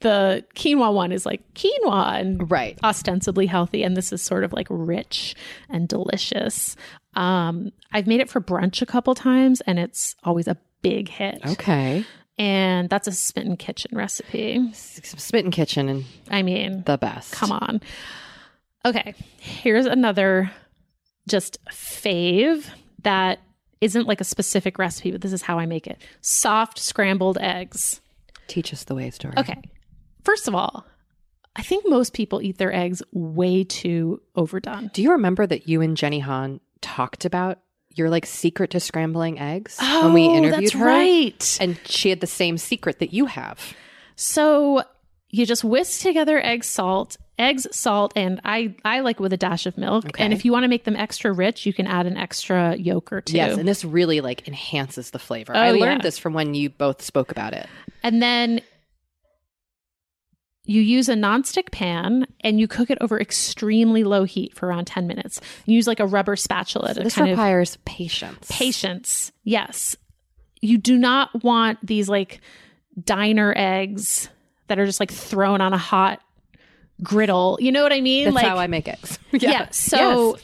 [0.00, 2.76] the quinoa one is like quinoa and Right.
[2.82, 5.36] ostensibly healthy and this is sort of like rich
[5.68, 6.74] and delicious.
[7.14, 11.40] Um I've made it for brunch a couple times and it's always a big hit.
[11.46, 12.04] Okay.
[12.38, 14.72] And that's a Smitten Kitchen recipe.
[14.72, 17.32] Smitten Kitchen and I mean, the best.
[17.32, 17.80] Come on.
[18.84, 20.50] Okay, here's another
[21.28, 22.68] just fave
[23.02, 23.38] that
[23.80, 28.00] isn't like a specific recipe, but this is how I make it soft scrambled eggs.
[28.48, 29.34] Teach us the way, Doree.
[29.36, 29.60] Okay,
[30.24, 30.84] first of all,
[31.54, 34.90] I think most people eat their eggs way too overdone.
[34.94, 37.58] Do you remember that you and Jenny Han talked about
[37.96, 40.84] your like secret to scrambling eggs when we Oh, interviewed that's her?
[40.84, 41.58] right.
[41.60, 43.74] And she had the same secret that you have.
[44.16, 44.82] So
[45.30, 49.64] you just whisk together egg salt, eggs, salt, and I I like with a dash
[49.66, 50.04] of milk.
[50.06, 50.22] Okay.
[50.22, 53.12] And if you want to make them extra rich, you can add an extra yolk
[53.12, 53.36] or two.
[53.36, 55.56] Yes, and this really like enhances the flavor.
[55.56, 56.02] Oh, I learned yeah.
[56.02, 57.66] this from when you both spoke about it.
[58.02, 58.60] And then
[60.64, 64.86] you use a nonstick pan and you cook it over extremely low heat for around
[64.86, 65.40] 10 minutes.
[65.66, 68.46] You use like a rubber spatula to This kind of requires patience.
[68.48, 69.32] patience.
[69.42, 69.96] Yes.
[70.60, 72.40] You do not want these like
[73.02, 74.28] diner eggs
[74.68, 76.20] that are just like thrown on a hot
[77.02, 77.58] griddle.
[77.60, 78.24] You know what I mean?
[78.26, 79.18] That's like how I make eggs.
[79.32, 79.68] yeah.
[79.70, 80.38] So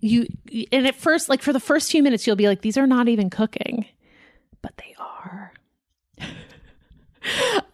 [0.00, 0.26] you
[0.72, 3.08] and at first, like for the first few minutes, you'll be like, these are not
[3.08, 3.86] even cooking,
[4.60, 5.45] but they are.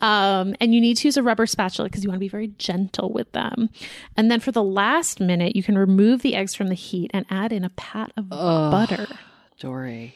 [0.01, 2.49] Um, and you need to use a rubber spatula because you want to be very
[2.59, 3.71] gentle with them.
[4.17, 7.25] And then for the last minute, you can remove the eggs from the heat and
[7.31, 9.07] add in a pat of butter.
[9.61, 10.15] Doree.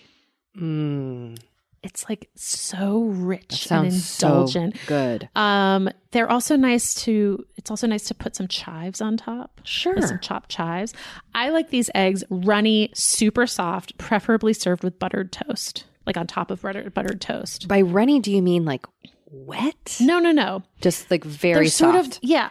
[0.59, 1.39] Mm,
[1.83, 4.77] It's like so rich and so indulgent.
[4.87, 5.29] good.
[5.37, 7.45] Um, they're also nice to.
[7.57, 9.61] It's also nice to put some chives on top.
[9.65, 10.01] Sure.
[10.01, 10.95] Some chopped chives.
[11.35, 16.51] I like these eggs runny, super soft, preferably served with buttered toast, like on top
[16.51, 17.69] of buttered buttered toast.
[17.69, 18.87] By runny, do you mean like
[19.27, 19.97] wet?
[20.01, 20.63] No, no, no.
[20.81, 22.17] Just like very They're sort soft.
[22.17, 22.51] of yeah.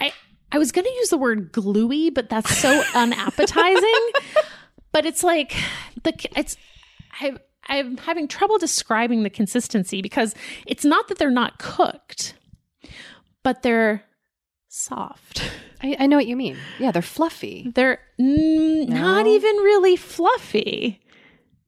[0.00, 0.12] I
[0.50, 4.10] I was going to use the word gluey, but that's so unappetizing.
[4.92, 5.54] but it's like
[6.02, 6.56] the it's
[7.20, 7.34] I
[7.68, 10.34] I'm having trouble describing the consistency because
[10.66, 12.34] it's not that they're not cooked,
[13.42, 14.04] but they're
[14.68, 15.50] soft.
[15.82, 16.56] I, I know what you mean.
[16.78, 17.70] Yeah, they're fluffy.
[17.74, 21.00] They're mm, not even really fluffy.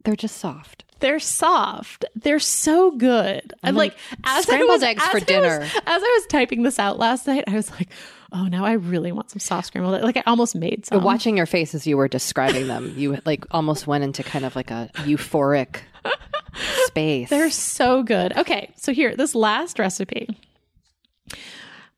[0.05, 0.85] They're just soft.
[1.01, 2.05] They're soft.
[2.15, 3.53] They're so good.
[3.63, 5.61] I'm like as scrambled I was, eggs for I was- dinner.
[5.63, 5.71] as
[6.03, 7.89] I was typing this out last night, I was like,
[8.33, 10.05] "Oh, now I really want some soft scrambled." eggs.
[10.05, 11.03] Like I almost made some.
[11.03, 14.55] Watching your face as you were describing them, you like almost went into kind of
[14.57, 15.77] like a euphoric
[16.87, 17.31] space.
[17.31, 18.37] They're so good.
[18.37, 20.29] Okay, so here, this last recipe.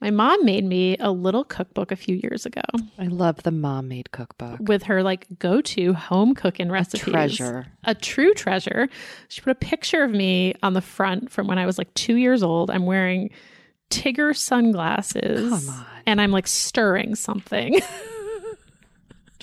[0.03, 2.63] My mom made me a little cookbook a few years ago
[2.99, 4.59] I love the mom made cookbook.
[4.61, 7.03] with her like go-to home cooking recipes.
[7.05, 7.67] treasure.
[7.85, 8.89] A true treasure.
[9.29, 12.17] She put a picture of me on the front from when I was like 2
[12.17, 12.69] years old.
[12.69, 13.31] I'm wearing
[13.91, 15.71] Tigger sunglasses.
[16.05, 17.81] And I'm like stirring something.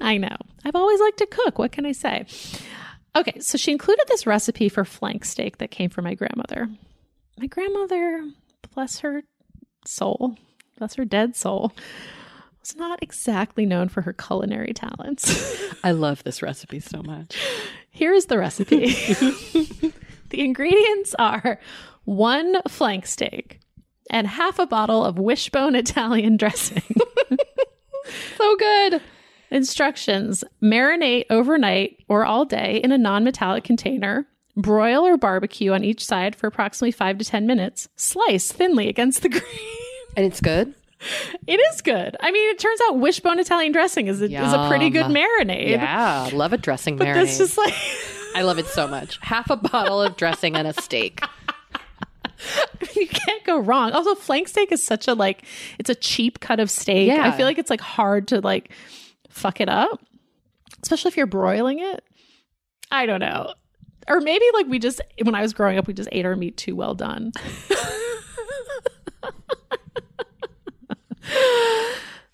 [0.00, 0.36] I know.
[0.64, 1.58] I've always liked to cook.
[1.58, 2.26] What can I say?
[3.16, 6.68] Okay, so she included this recipe for flank steak that came from my grandmother.
[7.38, 8.24] My grandmother,
[8.72, 9.22] bless her
[9.88, 10.36] soul,
[10.78, 11.72] That's her dead soul,
[12.60, 15.62] was not exactly known for her culinary talents.
[15.84, 17.38] I love this recipe so much.
[17.90, 18.86] Here is the recipe.
[20.30, 21.60] the ingredients are
[22.04, 23.60] one flank steak
[24.10, 26.82] and half a bottle of wishbone Italian dressing.
[28.36, 29.02] So good.
[29.50, 34.26] Instructions marinate overnight or all day in a non metallic container.
[34.56, 37.88] Broil or barbecue on each side for approximately five to 10 minutes.
[37.96, 39.42] Slice thinly against the grain.
[40.16, 40.74] And it's good.
[41.46, 42.16] It is good.
[42.20, 45.68] I mean, it turns out wishbone Italian dressing is a, is a pretty good marinade.
[45.70, 47.14] Yeah, love a dressing But marinade.
[47.14, 47.74] that's just like,
[48.34, 49.18] I love it so much.
[49.20, 51.20] Half a bottle of dressing and a steak.
[52.96, 53.92] you can't go wrong.
[53.92, 55.44] Also, flank steak is such a like,
[55.78, 57.08] it's a cheap cut of steak.
[57.08, 57.28] Yeah.
[57.28, 58.70] I feel like it's like hard to like
[59.28, 60.00] fuck it up,
[60.82, 62.02] especially if you're broiling it.
[62.90, 63.52] I don't know.
[64.08, 66.56] Or maybe like we just, when I was growing up, we just ate our meat
[66.56, 67.32] too well done.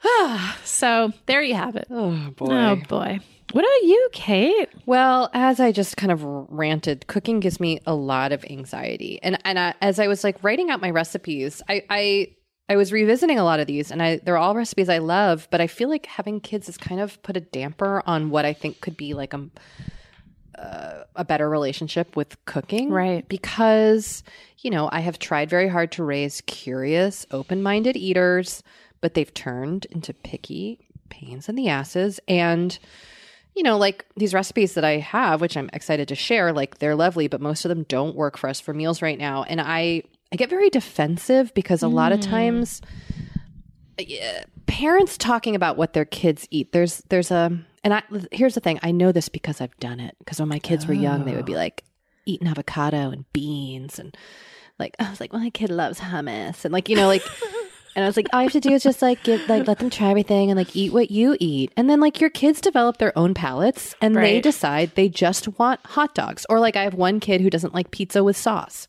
[0.64, 1.86] so there you have it.
[1.90, 2.52] Oh boy.
[2.52, 3.20] Oh boy.
[3.52, 4.68] What about you, Kate?
[4.86, 9.20] Well, as I just kind of ranted, cooking gives me a lot of anxiety.
[9.22, 12.28] And and I, as I was like writing out my recipes, I I
[12.68, 15.60] I was revisiting a lot of these, and I they're all recipes I love, but
[15.60, 18.80] I feel like having kids has kind of put a damper on what I think
[18.80, 19.48] could be like a
[20.58, 23.26] uh, a better relationship with cooking, Right.
[23.28, 24.22] Because
[24.58, 28.62] you know I have tried very hard to raise curious, open-minded eaters,
[29.00, 32.78] but they've turned into picky pains in the asses, and
[33.54, 36.94] you know, like these recipes that I have, which I'm excited to share, like they're
[36.94, 39.42] lovely, but most of them don't work for us for meals right now.
[39.42, 42.80] And I, I get very defensive because a lot of times,
[43.98, 46.72] yeah, parents talking about what their kids eat.
[46.72, 48.78] There's, there's a, and I here's the thing.
[48.82, 50.16] I know this because I've done it.
[50.18, 51.58] Because when my kids were young, they would be oh.
[51.58, 51.84] like
[52.24, 54.16] eating avocado and beans and
[54.78, 57.22] like I was like, well, my kid loves hummus and like you know like.
[57.94, 59.78] And I was like, all you have to do is just like give like let
[59.78, 61.72] them try everything and like eat what you eat.
[61.76, 65.84] And then like your kids develop their own palates and they decide they just want
[65.84, 66.46] hot dogs.
[66.48, 68.88] Or like I have one kid who doesn't like pizza with sauce.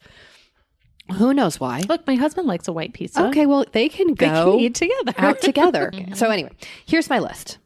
[1.18, 1.84] Who knows why?
[1.90, 3.26] Look, my husband likes a white pizza.
[3.28, 5.14] Okay, well they can They go can eat together.
[5.18, 5.92] out together.
[6.16, 6.52] So anyway,
[6.86, 7.58] here's my list.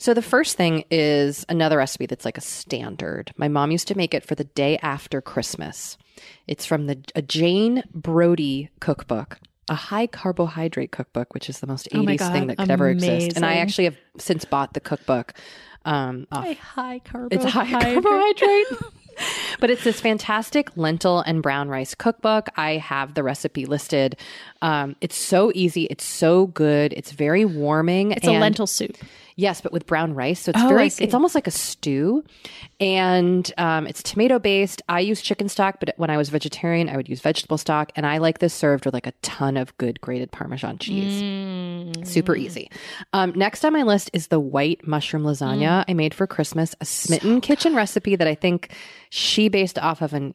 [0.00, 3.32] So the first thing is another recipe that's like a standard.
[3.36, 5.98] My mom used to make it for the day after Christmas.
[6.46, 9.38] It's from the a Jane Brody cookbook,
[9.68, 12.88] a high carbohydrate cookbook, which is the most 80s Oh God, thing that could ever
[12.88, 13.36] exist.
[13.36, 15.34] And I actually have since bought the cookbook.
[15.84, 17.44] Um, off A high carbohydrate.
[17.44, 18.92] it's a high carbohydrate.
[19.60, 22.48] but it's this fantastic lentil and brown rice cookbook.
[22.56, 24.16] I have the recipe listed.
[24.62, 25.84] Um, it's so easy.
[25.84, 26.94] It's so good.
[26.94, 28.12] It's very warming.
[28.12, 28.96] It's a lentil soup.
[29.40, 30.40] Yes, but with brown rice.
[30.40, 32.22] So it's Oh, very, it's almost like a stew.
[32.78, 34.82] And um, it's tomato based.
[34.88, 37.90] I use chicken stock, but when I was vegetarian, I would use vegetable stock.
[37.96, 41.22] And I like this served with like a ton of good grated Parmesan cheese.
[41.22, 42.06] Mm.
[42.06, 42.70] Super easy.
[43.14, 46.84] Um, next on my list is the white mushroom lasagna I made for Christmas, a
[46.84, 48.72] Smitten Kitchen recipe that I think
[49.08, 50.34] she based off of an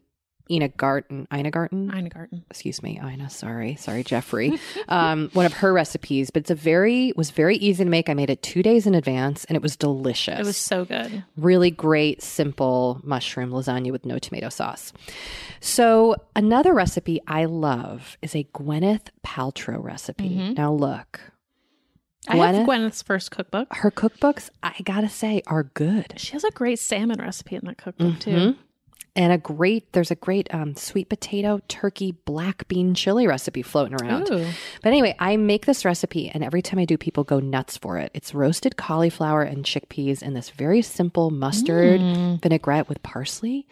[0.49, 2.45] Ina Garten, Ina Garten, Ina Garten.
[2.49, 4.59] excuse me, Ina, sorry, sorry, Jeffrey.
[4.87, 8.09] um, one of her recipes, but it's a very was very easy to make.
[8.09, 10.39] I made it two days in advance, and it was delicious.
[10.39, 11.23] It was so good.
[11.37, 14.93] really great, simple mushroom lasagna with no tomato sauce.
[15.59, 20.53] So another recipe I love is a Gwyneth Paltrow recipe.
[20.55, 21.19] Now look,
[22.27, 22.65] I have Gwyneth?
[22.65, 23.67] Gwyneth's first cookbook.
[23.71, 26.13] her cookbooks, I gotta say, are good.
[26.17, 28.55] She has a great salmon recipe in that cookbook too.
[29.17, 33.95] And a great, there's a great um, sweet potato turkey black bean chili recipe floating
[33.95, 34.29] around.
[34.29, 34.45] Ooh.
[34.83, 37.97] But anyway, I make this recipe, and every time I do, people go nuts for
[37.97, 38.11] it.
[38.13, 42.01] It's roasted cauliflower and chickpeas in this very simple mustard
[42.41, 43.67] vinaigrette with parsley.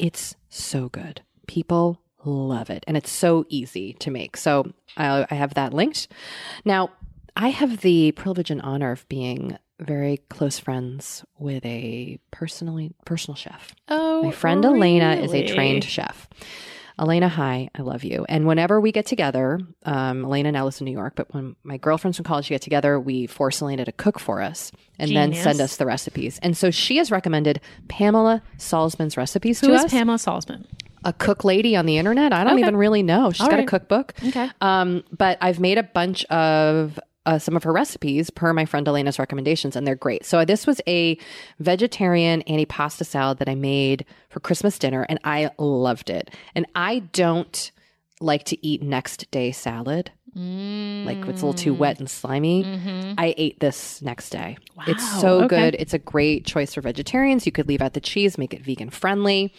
[0.00, 1.22] It's so good.
[1.46, 4.36] People love it, and it's so easy to make.
[4.36, 6.08] So I, I have that linked.
[6.64, 6.90] Now,
[7.36, 13.36] I have the privilege and honor of being very close friends with a personally personal
[13.36, 13.74] chef.
[13.88, 16.28] Oh, My friend Elena is a trained chef.
[16.98, 18.26] Elena, hi, I love you.
[18.28, 21.78] And whenever we get together, um, Elena now lives in New York, but when my
[21.78, 25.60] girlfriends from college get together, we force Elena to cook for us and then send
[25.60, 26.38] us the recipes.
[26.42, 29.90] And so she has recommended Pamela Salzman's recipes Who to is us.
[29.90, 30.66] Pamela Salzman?
[31.04, 32.32] a cook lady on the internet.
[32.32, 32.62] I don't Okay.
[32.62, 33.32] even really know.
[33.32, 34.14] She's All got a cookbook.
[34.24, 34.48] Okay.
[34.60, 38.86] Um, but I've made a bunch of uh, some of her recipes per my friend
[38.88, 40.24] Elena's recommendations, and they're great.
[40.24, 41.16] So this was a
[41.60, 46.30] vegetarian antipasta salad that I made for Christmas dinner, and I loved it.
[46.54, 47.70] And I don't
[48.20, 50.10] like to eat next day salad.
[50.34, 52.64] Like it's a little too wet and slimy.
[52.64, 53.14] Mm-hmm.
[53.18, 54.56] I ate this next day.
[54.86, 55.48] It's so okay.
[55.48, 55.76] good.
[55.78, 57.44] It's a great choice for vegetarians.
[57.44, 59.52] You could leave out the cheese, make it vegan friendly.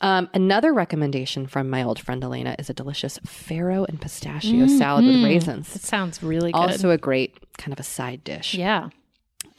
[0.00, 4.78] Um, another recommendation from my old friend Elena is a delicious farro and pistachio mm,
[4.78, 5.24] salad with mm.
[5.24, 5.76] raisins.
[5.76, 6.58] It sounds really good.
[6.58, 8.54] Also, a great kind of a side dish.
[8.54, 8.88] yeah.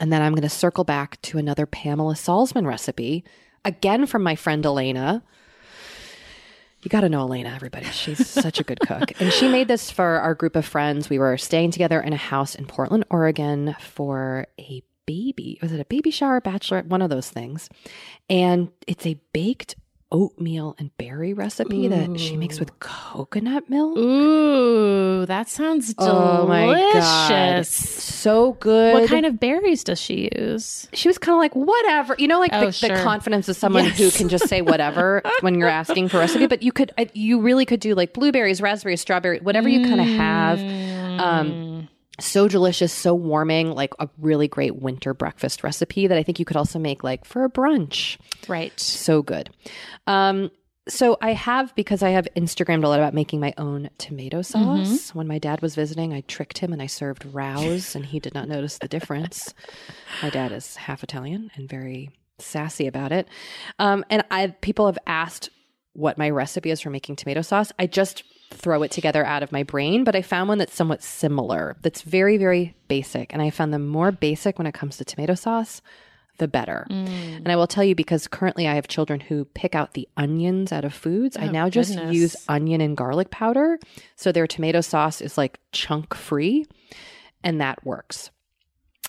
[0.00, 3.24] And then I'm going to circle back to another Pamela Salzman recipe,
[3.64, 5.22] again from my friend Elena.
[6.88, 7.84] You got to know Elena, everybody.
[7.84, 9.12] She's such a good cook.
[9.20, 11.10] And she made this for our group of friends.
[11.10, 15.58] We were staying together in a house in Portland, Oregon for a baby.
[15.60, 17.68] Was it a baby shower, bachelorette, one of those things?
[18.30, 19.76] And it's a baked
[20.10, 23.96] oatmeal and berry recipe that she makes with coconut milk.
[23.98, 26.14] Ooh, that sounds delicious.
[26.18, 28.94] Oh my god, so good.
[28.94, 30.88] What kind of berries does she use?
[30.94, 32.96] She was kind of like whatever, you know, like Oh, the, sure.
[32.96, 33.98] the confidence of someone Yes.
[33.98, 36.46] who can just say whatever when you're asking for a recipe.
[36.46, 40.06] But you could, you really could do like blueberries, raspberries, strawberry, whatever you kind of
[40.06, 40.58] have.
[41.20, 41.77] Um,
[42.20, 46.44] so delicious, so warming, like a really great winter breakfast recipe that I think you
[46.44, 48.18] could also make like for a brunch.
[48.48, 48.78] Right.
[48.78, 49.50] So good.
[50.06, 50.50] Um,
[50.88, 55.14] so I have because I have Instagrammed a lot about making my own tomato sauce.
[55.14, 58.34] When my dad was visiting, I tricked him and I served Rao's, and he did
[58.34, 59.52] not notice the difference.
[60.22, 63.28] my dad is half Italian and very sassy about it.
[63.78, 65.50] Um, and I people have asked
[65.92, 67.72] what my recipe is for making tomato sauce.
[67.78, 71.02] I just throw it together out of my brain, but I found one that's somewhat
[71.02, 71.76] similar.
[71.82, 75.34] That's very very basic, and I found the more basic when it comes to tomato
[75.34, 75.82] sauce
[76.38, 76.86] the better.
[76.88, 77.36] Mm.
[77.38, 80.72] And I will tell you because currently I have children who pick out the onions
[80.72, 81.36] out of foods.
[81.36, 82.14] I Oh, now just goodness.
[82.14, 83.78] use onion and garlic powder.
[84.16, 86.66] So their tomato sauce is like chunk free,
[87.42, 88.30] and that works.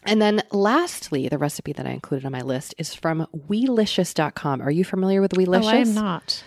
[0.05, 4.61] And then lastly, the recipe that I included on my list is from Weelicious.com.
[4.61, 5.65] Are you familiar with Weelicious?
[5.65, 6.43] Oh, I am not.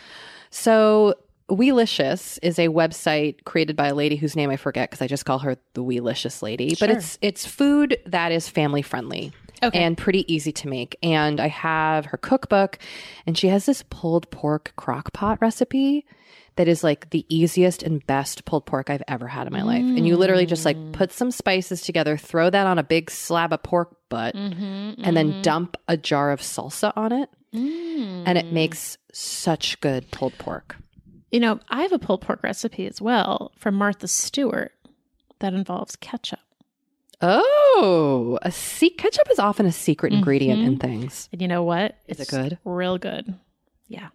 [0.50, 1.14] So
[1.52, 5.24] Weelicious is a website created by a lady whose name I forget because I just
[5.24, 6.74] call her the Weelicious lady.
[6.78, 9.32] But it's it's food that is family friendly.
[9.64, 9.80] Okay.
[9.80, 10.96] And pretty easy to make.
[11.04, 12.78] And I have her cookbook,
[13.26, 16.04] and she has this pulled pork crock pot recipe
[16.56, 19.84] that is like the easiest and best pulled pork I've ever had in my life.
[19.84, 20.92] And you literally just like mm.
[20.92, 25.16] put some spices together, throw that on a big slab of pork butt, mm-hmm, and
[25.16, 25.42] then mm-hmm.
[25.42, 27.30] dump a jar of salsa on it.
[27.52, 28.52] And it mm.
[28.52, 30.76] makes such good pulled pork.
[31.32, 34.72] You know, I have a pulled pork recipe as well from Martha Stewart
[35.40, 36.38] that involves ketchup.
[37.22, 41.28] Oh, a se- ketchup is often a secret ingredient in things.
[41.32, 41.96] And you know what?
[42.06, 42.58] Is it It's good?
[42.64, 43.34] Real good.
[43.88, 44.08] Yeah.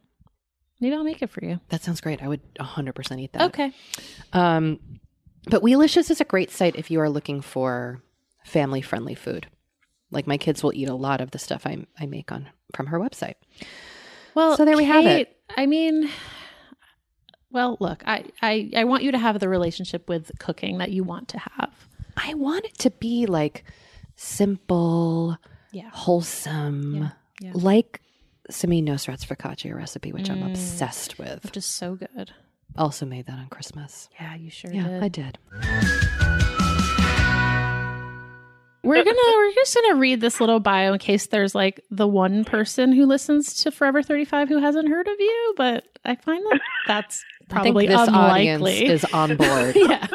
[0.80, 1.60] Maybe I'll make it for you.
[1.70, 2.22] That sounds great.
[2.22, 3.42] I would 100% eat that.
[3.44, 3.72] Okay.
[4.34, 4.80] Um,
[5.50, 8.02] but Weelicious is a great site if you are looking for
[8.44, 9.48] family friendly food.
[10.12, 12.88] Like my kids will eat a lot of the stuff I, I make on from
[12.88, 13.36] her website.
[14.36, 15.36] Well, So there we have it.
[15.56, 16.10] I mean,
[17.58, 21.04] well, look, I, I, I want you to have the relationship with cooking that you
[21.04, 21.74] want to have.
[22.16, 23.64] I want it to be like
[24.16, 25.36] simple,
[25.72, 25.90] Yeah.
[25.92, 27.10] wholesome, Yeah,
[27.42, 27.52] yeah.
[27.56, 28.00] like
[28.52, 30.52] Samin Nosrat's focaccia recipe, which I'm mm.
[30.52, 31.44] obsessed with.
[31.46, 32.32] Which is so good.
[32.78, 34.08] Also made that on Christmas.
[34.22, 35.04] Yeah, you sure Yeah, did.
[35.04, 35.40] I did.
[38.84, 42.46] We're gonna we're just gonna read this little bio in case there's like the one
[42.46, 46.62] person who listens to Forever 35 who hasn't heard of you, but I find that
[46.88, 48.78] that's probably this unlikely.
[48.84, 49.76] audience is on board.
[49.76, 50.08] yeah.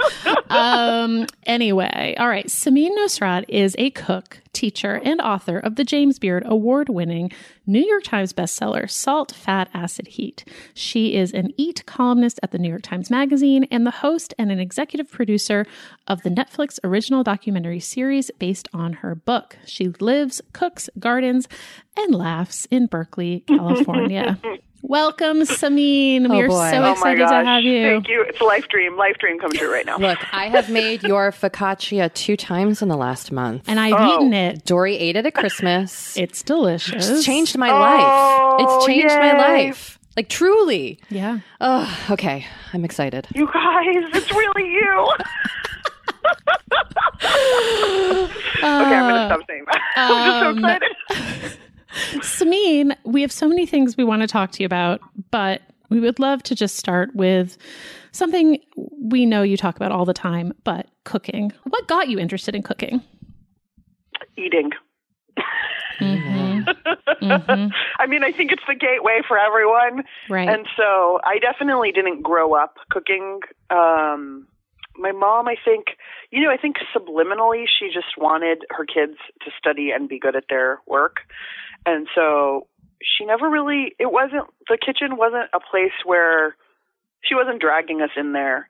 [0.50, 2.46] Um, anyway, all right.
[2.46, 7.32] Samin Nosrat is a cook, teacher, and author of the James Beard award winning
[7.66, 10.44] New York Times bestseller, Salt, Fat, Acid, Heat.
[10.74, 14.52] She is an Eat columnist at the New York Times Magazine and the host and
[14.52, 15.64] an executive producer
[16.06, 19.56] of the Netflix original documentary series based on her book.
[19.64, 21.48] She lives, cooks, gardens,
[21.96, 24.38] and laughs in Berkeley, California.
[24.84, 26.28] Welcome, Samin.
[26.28, 26.70] We Oh, are boy.
[26.72, 27.30] so Oh, Oh my excited gosh!
[27.30, 27.82] to have you.
[27.82, 28.24] Thank you.
[28.28, 29.96] It's a life dream, life dream come true right now.
[29.96, 33.62] Look, I have made your focaccia two times in the last month.
[33.68, 34.14] And I've Oh.
[34.16, 34.64] eaten it.
[34.64, 36.16] Doree ate it at Christmas.
[36.22, 37.08] It's delicious.
[37.08, 38.58] It's changed my Oh, life.
[38.60, 39.98] It's changed my life.
[40.16, 40.98] Like truly.
[41.10, 41.38] Yeah.
[41.60, 42.44] Oh, okay.
[42.74, 43.28] I'm excited.
[43.34, 45.12] You guys, it's really you.
[47.22, 48.28] okay,
[48.62, 49.80] I'm gonna stop saying that.
[49.96, 51.58] I'm um, just so excited.
[51.92, 56.00] Samin, we have so many things we want to talk to you about, but we
[56.00, 57.58] would love to just start with
[58.12, 58.58] something
[58.98, 61.52] we know you talk about all the time, but cooking.
[61.64, 63.02] What got you interested in cooking?
[64.36, 64.70] Eating.
[66.00, 66.64] Mhm.
[67.22, 67.70] Mhm.
[68.00, 70.02] I mean, I think it's the gateway for everyone.
[70.28, 70.48] Right.
[70.48, 73.40] And so I definitely didn't grow up cooking.
[73.70, 74.48] Um,
[74.96, 75.96] my mom, I think,
[76.32, 80.34] you know, I think subliminally she just wanted her kids to study and be good
[80.34, 81.20] at their work.
[81.86, 82.66] And so
[83.02, 86.56] she never really, it wasn't, the kitchen wasn't a place where
[87.22, 88.68] she wasn't dragging us in there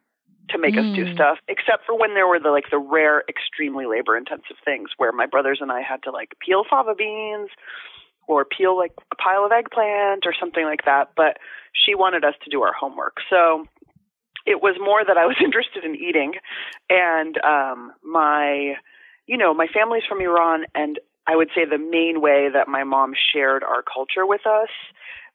[0.51, 1.13] to make us do Mm.
[1.15, 5.13] stuff, except for when there were the like the rare, extremely labor intensive things where
[5.13, 7.49] my brothers and I had to like peel fava beans
[8.29, 11.13] or peel like a pile of eggplant or something like that.
[11.17, 11.39] But
[11.73, 13.17] she wanted us to do our homework.
[13.31, 13.67] So
[14.47, 16.35] it was more that I was interested in eating.
[16.91, 18.75] And um, my,
[19.27, 20.65] you know, my family's from Iran.
[20.75, 24.69] And I would say the main way that my mom shared our culture with us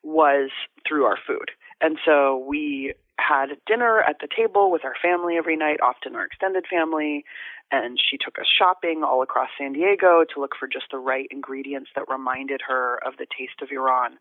[0.03, 0.49] was
[0.87, 1.51] through our food.
[1.81, 6.25] And so we had dinner at the table with our family every night, often our
[6.25, 7.23] extended family,
[7.71, 11.27] and she took us shopping all across San Diego to look for just the right
[11.31, 14.17] ingredients that reminded her of the taste of Iran.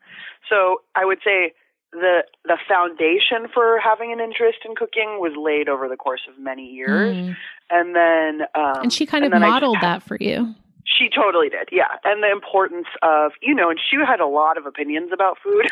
[0.48, 1.52] So I would say
[1.92, 6.38] the the foundation for having an interest in cooking was laid over the course of
[6.42, 7.36] many years, Mm.
[7.70, 10.54] and then um, And she kind of and then I modeled just- that for you.
[10.86, 11.96] She totally did, yeah.
[12.04, 15.66] And the importance of, you know, and she had a lot of opinions about food.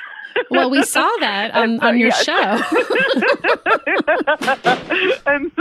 [0.51, 2.25] Well, we saw that on, so- on your yes.
[2.25, 2.33] show.
[5.27, 5.53] and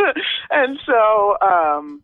[0.50, 2.02] and so um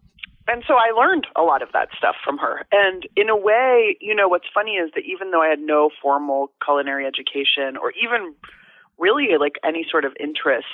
[0.48, 2.66] and so I learned a lot of that stuff from her.
[2.72, 5.90] And in a way, you know, what's funny is that even though I had no
[6.02, 8.34] formal culinary education or even
[8.98, 10.68] really like any sort of interest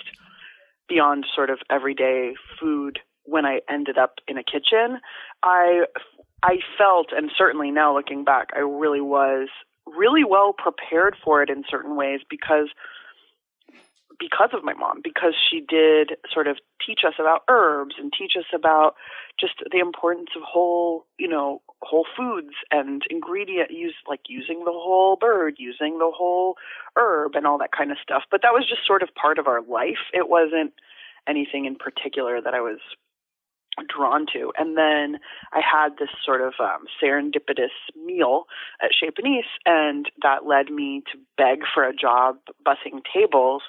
[0.88, 5.00] beyond sort of everyday food when I ended up in a kitchen,
[5.44, 5.86] I
[6.44, 9.50] I felt and certainly now looking back, I really was
[9.86, 12.70] really well prepared for it in certain ways because
[14.18, 18.34] because of my mom because she did sort of teach us about herbs and teach
[18.38, 18.96] us about
[19.40, 24.72] just the importance of whole you know whole foods and ingredient use like using the
[24.72, 26.56] whole bird using the whole
[26.96, 28.24] herb and all that kind of stuff.
[28.32, 30.10] But that was just sort of part of our life.
[30.14, 30.74] It wasn't
[31.28, 32.80] anything in particular that i was
[33.88, 35.20] drawn to and then
[35.54, 38.46] i had this sort of um, serendipitous meal
[38.82, 43.62] at chez panisse and that led me to beg for a job bussing tables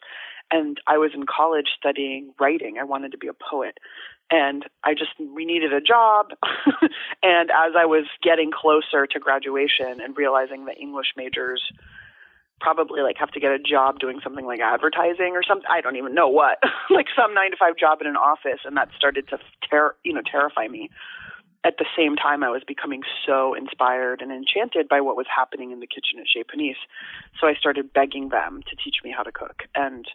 [0.51, 2.77] and I was in college studying writing.
[2.81, 3.79] I wanted to be a poet.
[4.31, 6.31] And I just we needed a job.
[7.23, 11.63] and as I was getting closer to graduation and realizing that English majors
[12.61, 15.97] probably like have to get a job doing something like advertising or something I don't
[15.97, 16.59] even know what.
[16.91, 19.39] like some 9 to 5 job in an office and that started to
[19.69, 20.91] ter- you know terrify me.
[21.65, 25.73] At the same time I was becoming so inspired and enchanted by what was happening
[25.73, 26.81] in the kitchen at Chez Panisse.
[27.41, 30.07] So I started begging them to teach me how to cook and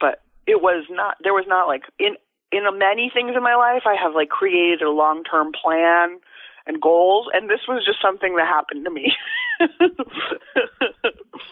[0.00, 2.16] but it was not there was not like in
[2.50, 6.18] in many things in my life I have like created a long term plan
[6.66, 9.12] and goals and this was just something that happened to me.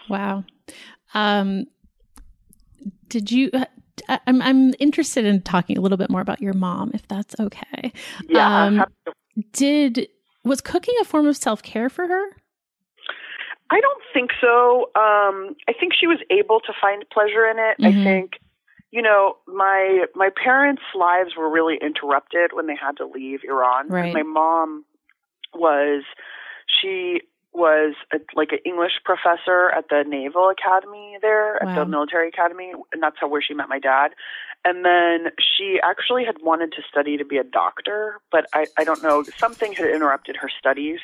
[0.09, 0.43] Wow.
[1.13, 1.65] Um,
[3.07, 3.49] did you?
[3.53, 3.65] uh,
[4.07, 7.35] I- I'm I'm interested in talking a little bit more about your mom, if that's
[7.39, 7.91] okay.
[8.27, 8.65] yeah.
[8.65, 8.85] Um,
[9.53, 10.07] Did
[10.43, 12.25] was cooking a form of self care for her?
[13.71, 14.85] I don't think so.
[14.95, 17.77] Um, I think she was able to find pleasure in it.
[17.79, 18.01] Mhm.
[18.01, 18.31] I think,
[18.91, 23.87] you know, my my parents' lives were really interrupted when they had to leave Iran.
[23.89, 24.13] Right.
[24.13, 24.85] My mom
[25.53, 26.03] was
[26.81, 27.21] she
[27.53, 32.73] was a, like an English professor at the Naval Academy there at the military academy,
[32.93, 34.09] and that's how where she met my dad.
[34.65, 38.83] And then she actually had wanted to study to be a doctor, but I, I
[38.83, 40.99] don't know, something had interrupted her studies.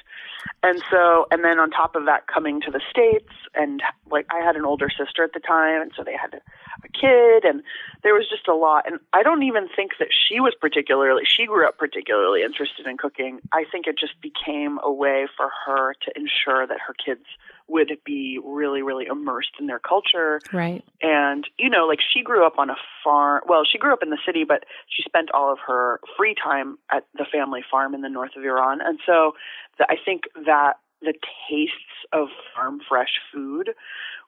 [0.62, 3.82] And so, and then on top of that, coming to the States, and
[4.12, 6.42] like I had an older sister at the time, and so they had a,
[6.84, 7.64] a kid, and
[8.04, 8.86] there was just a lot.
[8.86, 12.98] And I don't even think that she was particularly, she grew up particularly interested in
[12.98, 13.40] cooking.
[13.54, 17.26] I think it just became a way for her to ensure that her kids
[17.68, 20.40] would be really, really immersed in their culture.
[20.54, 20.84] Right.
[21.02, 24.10] and you know like she grew up on a farm well she grew up in
[24.10, 28.02] the city but she spent all of her free time at the family farm in
[28.02, 28.80] the north of iran.
[28.82, 29.34] And so
[29.78, 31.14] the, i think that the
[31.50, 33.72] tastes of farm fresh food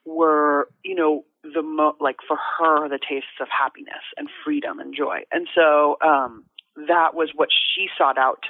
[0.06, 4.96] were you know the mo like for her the tastes of happiness and freedom and
[4.96, 5.20] joy.
[5.32, 6.44] And so um
[6.88, 8.44] that was what she sought out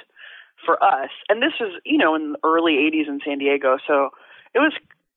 [0.64, 1.10] for us.
[1.28, 3.78] And this was you know in the early 80s in san diego.
[3.86, 4.10] So
[4.54, 4.72] it was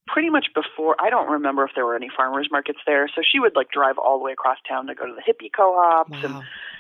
[0.08, 3.08] pretty much before I don't remember if there were any farmers markets there.
[3.08, 5.52] So she would like drive all the way across town to go to the hippie
[5.56, 6.36] co-ops and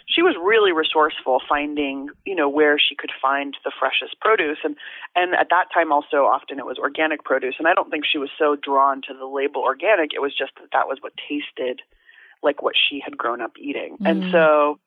[0.08, 4.76] she was really resourceful finding, you know, where she could find the freshest produce and
[5.16, 8.18] and at that time also often it was organic produce and I don't think she
[8.18, 10.14] was so drawn to the label organic.
[10.14, 11.82] It was just that that was what tasted
[12.44, 13.98] like what she had grown up eating.
[14.04, 14.32] And Mm.
[14.32, 14.80] so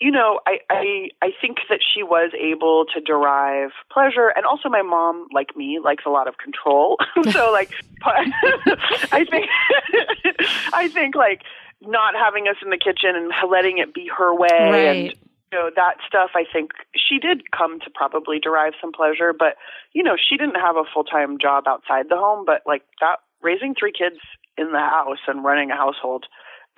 [0.00, 4.68] you know, I, I I think that she was able to derive pleasure, and also
[4.68, 6.98] my mom, like me, likes a lot of control.
[7.30, 7.70] so, like,
[8.04, 9.46] I think
[10.72, 11.42] I think like
[11.82, 14.70] not having us in the kitchen and letting it be her way, and
[15.08, 15.18] Right.
[15.52, 16.30] you know that stuff.
[16.34, 19.56] I think she did come to probably derive some pleasure, but
[19.92, 22.44] you know, she didn't have a full time job outside the home.
[22.44, 24.16] But like that, raising three kids
[24.58, 26.26] in the house and running a household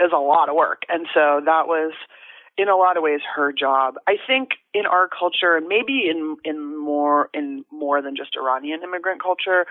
[0.00, 1.92] is a lot of work, and so that was
[2.58, 3.94] in a lot of ways her job.
[4.08, 8.82] I think in our culture and maybe in in more in more than just Iranian
[8.82, 9.64] immigrant culture,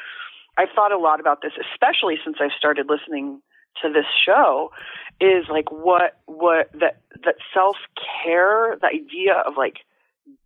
[0.57, 3.41] I've thought a lot about this, especially since I've started listening
[3.83, 4.71] to this show,
[5.19, 7.75] is like what what that that self
[8.23, 9.79] care, the idea of like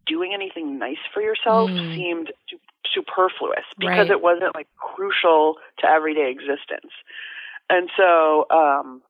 [0.05, 1.95] doing anything nice for yourself Mm.
[1.95, 2.59] seemed su-
[2.91, 4.11] superfluous because Right.
[4.11, 6.91] it wasn't like crucial to everyday existence.
[7.69, 9.01] And so um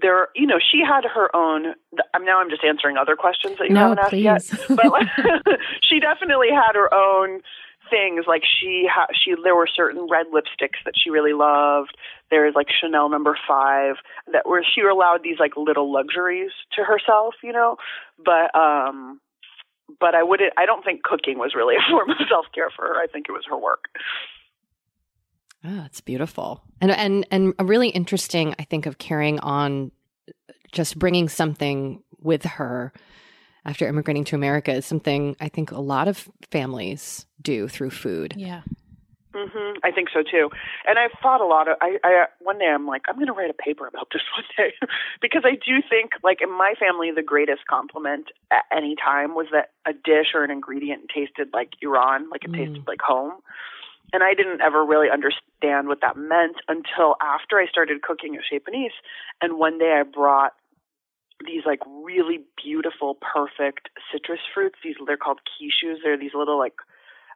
[0.00, 1.74] there, you know, she had her own.
[2.14, 4.60] I'm now I'm just answering other questions that you No, haven't asked yet.
[4.68, 5.08] But like,
[5.82, 7.40] she definitely had her own
[7.90, 8.24] things.
[8.26, 11.96] Like she ha- she there were certain red lipsticks that she really loved.
[12.30, 13.96] There's like Chanel number five
[14.32, 17.76] that were she allowed these like little luxuries to herself, you know.
[18.24, 19.20] But um,
[19.98, 20.52] but I wouldn't.
[20.56, 22.96] I don't think cooking was really a form of self care for her.
[22.96, 23.88] I think it was her work.
[25.64, 26.62] Oh, it's beautiful.
[26.80, 29.92] And and and a really interesting, I think, of carrying on
[30.72, 32.92] just bringing something with her
[33.64, 38.34] after immigrating to America is something I think a lot of families do through food.
[38.36, 38.62] Yeah.
[39.34, 40.48] hmm I think so too.
[40.86, 41.76] And I've thought a lot of.
[41.82, 44.44] I, I one day I'm like, I'm going to write a paper about this one
[44.56, 44.72] day
[45.20, 49.48] because I do think, like in my family, the greatest compliment at any time was
[49.52, 52.56] that a dish or an ingredient tasted like Iran, like it Mm.
[52.56, 53.34] tasted like home.
[54.12, 58.42] And I didn't ever really understand what that meant until after I started cooking at
[58.48, 58.98] Chez Panisse.
[59.40, 60.52] And one day I brought
[61.46, 64.78] these like really beautiful, perfect citrus fruits.
[64.82, 65.96] These they're called Kishus.
[66.02, 66.74] They're these little like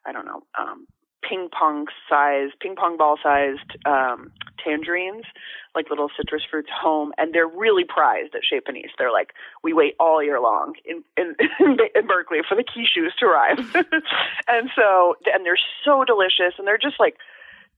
[0.07, 0.87] I don't know, um,
[1.29, 4.31] ping pong sized, ping pong ball sized um,
[4.63, 5.25] tangerines,
[5.75, 8.93] like little citrus fruits home, and they're really prized at Chez Panisse.
[8.99, 11.37] They're like we wait all year long in in,
[11.95, 13.59] in Berkeley for the Kishus to arrive,
[14.49, 17.17] and so and they're so delicious, and they're just like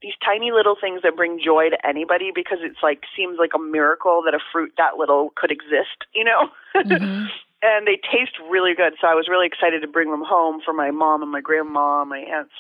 [0.02, 3.58] these tiny little things that bring joy to anybody because it's like seems like a
[3.58, 6.50] miracle that a fruit that little could exist, you know.
[6.74, 7.28] Mhm.
[7.62, 8.94] and they taste really good.
[9.00, 12.02] So I was really excited to bring them home for my mom and my grandma,
[12.02, 12.52] and my aunts.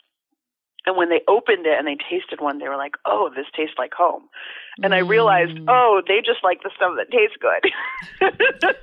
[0.86, 3.76] And when they opened it and they tasted one, they were like, "Oh, this tastes
[3.78, 4.28] like home."
[4.82, 5.66] And I realized, Mm.
[5.68, 7.72] oh, they just like the stuff that tastes good.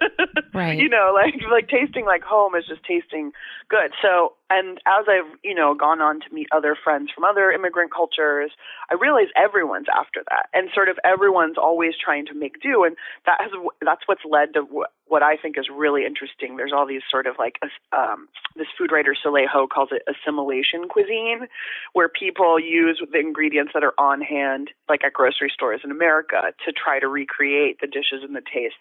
[0.53, 0.77] Right.
[0.77, 3.31] You know, like like tasting like home is just tasting
[3.69, 3.89] good.
[4.03, 7.91] So, and as I've you know gone on to meet other friends from other immigrant
[7.91, 8.51] cultures,
[8.91, 12.95] I realize everyone's after that, and sort of everyone's always trying to make do, and
[13.25, 13.49] that has
[13.81, 16.55] that's what's led to what, what I think is really interesting.
[16.57, 17.57] There's all these sort of like
[17.91, 21.47] um, this food writer Soleil Ho calls it assimilation cuisine,
[21.93, 26.53] where people use the ingredients that are on hand, like at grocery stores in America,
[26.65, 28.77] to try to recreate the dishes and the tastes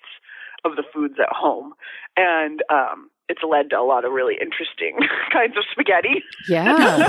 [0.64, 1.72] of the foods at home.
[2.16, 4.98] And um, it's led to a lot of really interesting
[5.32, 6.22] kinds of spaghetti.
[6.48, 7.08] Yeah.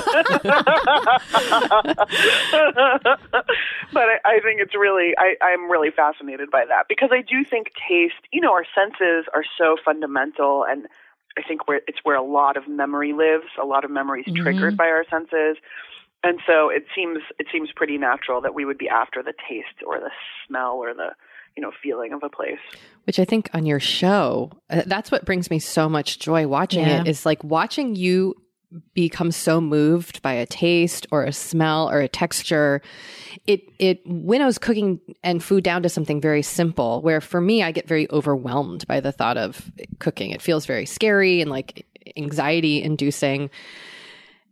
[3.92, 7.44] but I, I think it's really, I, I'm really fascinated by that because I do
[7.48, 10.86] think taste, you know, our senses are so fundamental and
[11.36, 14.36] I think where it's where a lot of memory lives, a lot of memories Mhm.
[14.42, 15.56] triggered by our senses.
[16.24, 19.84] And so it seems it seems pretty natural that we would be after the taste
[19.86, 20.10] or the
[20.46, 21.10] smell or the
[21.54, 22.58] you know feeling of a place.
[23.04, 26.80] Which I think on your show, uh, that's what brings me so much joy watching
[26.80, 27.02] Yeah.
[27.02, 28.34] it is like watching you
[28.94, 32.80] become so moved by a taste or a smell or a texture.
[33.46, 37.02] It it winnows cooking and food down to something very simple.
[37.02, 40.30] Where for me, I get very overwhelmed by the thought of cooking.
[40.30, 43.50] It feels very scary and like anxiety inducing.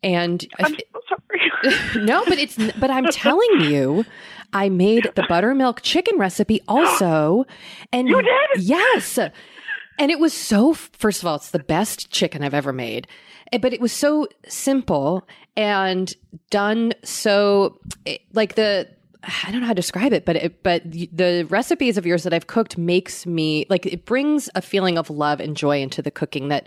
[0.03, 1.77] And I'm so sorry.
[2.05, 4.05] no, but it's but I'm telling you,
[4.53, 7.45] I made the buttermilk chicken recipe also,
[7.93, 8.63] and You did?
[8.63, 10.75] yes, and it was so.
[10.75, 13.07] First of all, it's the best chicken I've ever made,
[13.53, 15.27] Eh, but it was so simple
[15.57, 16.13] and
[16.51, 18.89] done so eh, like the.
[19.25, 22.35] I don't know how to describe it, but it, but the recipes of yours that
[22.35, 26.11] I've cooked makes me like it brings a feeling of love and joy into the
[26.11, 26.67] cooking that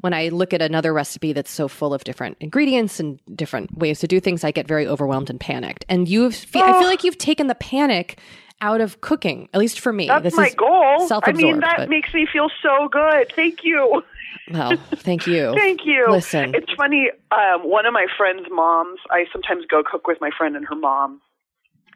[0.00, 4.00] when I look at another recipe that's so full of different ingredients and different ways
[4.00, 5.84] to do things, I get very overwhelmed and panicked.
[5.88, 8.18] And you've, I feel like you've taken the panic
[8.60, 10.08] out of cooking, at least for me.
[10.08, 11.08] That's this my goal.
[11.22, 13.32] I mean, that but- makes me feel so good.
[13.34, 14.02] Thank you.
[14.50, 15.52] well, thank you.
[15.56, 16.06] Thank you.
[16.10, 16.54] Listen.
[16.54, 17.10] It's funny.
[17.30, 20.74] Um, one of my friend's moms, I sometimes go cook with my friend and her
[20.74, 21.20] mom.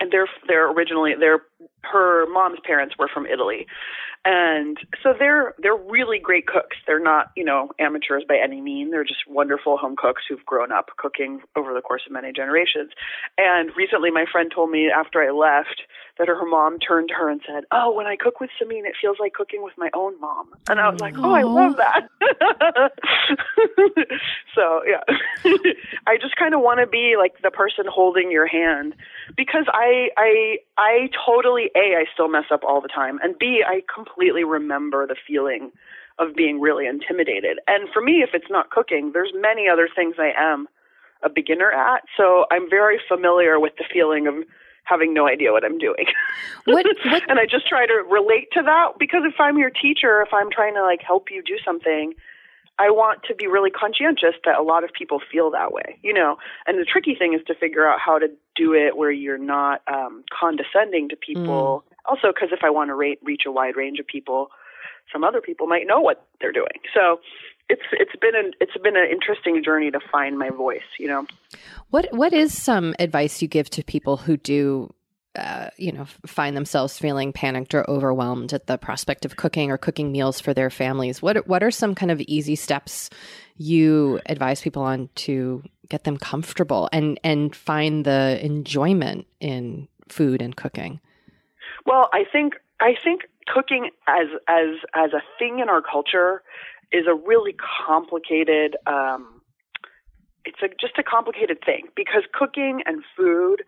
[0.00, 1.40] And they're they're originally they're
[1.82, 3.66] her mom's parents were from Italy.
[4.24, 6.76] And so they're they're really great cooks.
[6.86, 8.90] They're not, you know, amateurs by any mean.
[8.90, 12.90] They're just wonderful home cooks who've grown up cooking over the course of many generations.
[13.38, 15.82] And recently my friend told me after I left
[16.18, 18.94] that her mom turned to her and said, "Oh, when I cook with Samin, it
[19.00, 22.08] feels like cooking with my own mom." And I was like, "Oh, I love that."
[24.54, 25.02] so, yeah.
[26.06, 28.94] I just kind of want to be like the person holding your hand
[29.36, 33.62] because I I I totally A I still mess up all the time and B
[33.66, 35.72] I completely remember the feeling
[36.18, 37.58] of being really intimidated.
[37.66, 40.68] And for me if it's not cooking, there's many other things I am
[41.22, 42.02] a beginner at.
[42.16, 44.34] So I'm very familiar with the feeling of
[44.86, 46.06] having no idea what I'm doing.
[46.64, 50.20] What- what- and I just try to relate to that because if I'm your teacher,
[50.22, 52.14] if I'm trying to like help you do something,
[52.78, 56.12] I want to be really conscientious that a lot of people feel that way, you
[56.12, 56.36] know.
[56.66, 59.80] And the tricky thing is to figure out how to do it where you're not
[59.86, 63.98] um, condescending to people Also, because if I want to rate, reach a wide range
[63.98, 64.50] of people,
[65.12, 66.78] some other people might know what they're doing.
[66.94, 67.20] So
[67.68, 70.86] it's it's been an it's been an interesting journey to find my voice.
[70.98, 71.26] You know,
[71.90, 74.92] what what is some advice you give to people who do
[75.36, 79.76] uh, you know, find themselves feeling panicked or overwhelmed at the prospect of cooking or
[79.76, 81.20] cooking meals for their families.
[81.20, 83.10] What what are some kind of easy steps
[83.56, 90.40] you advise people on to get them comfortable and and find the enjoyment in food
[90.40, 91.00] and cooking?
[91.84, 96.42] Well, I think I think cooking as as as a thing in our culture
[96.92, 97.54] is a really
[97.86, 98.76] complicated.
[98.86, 99.40] Um,
[100.44, 103.62] it's a, just a complicated thing because cooking and food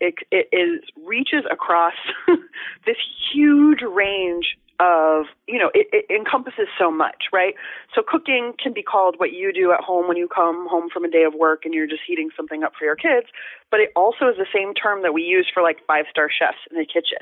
[0.00, 1.94] it, it is reaches across
[2.86, 2.96] this
[3.32, 7.54] huge range of you know it, it, encompasses so much right
[7.94, 11.04] so cooking can be called what you do at home when you come home from
[11.04, 13.26] a day of work and you're just heating something up for your kids
[13.70, 16.64] but it also is the same term that we use for like five star chefs
[16.70, 17.18] in the kitchen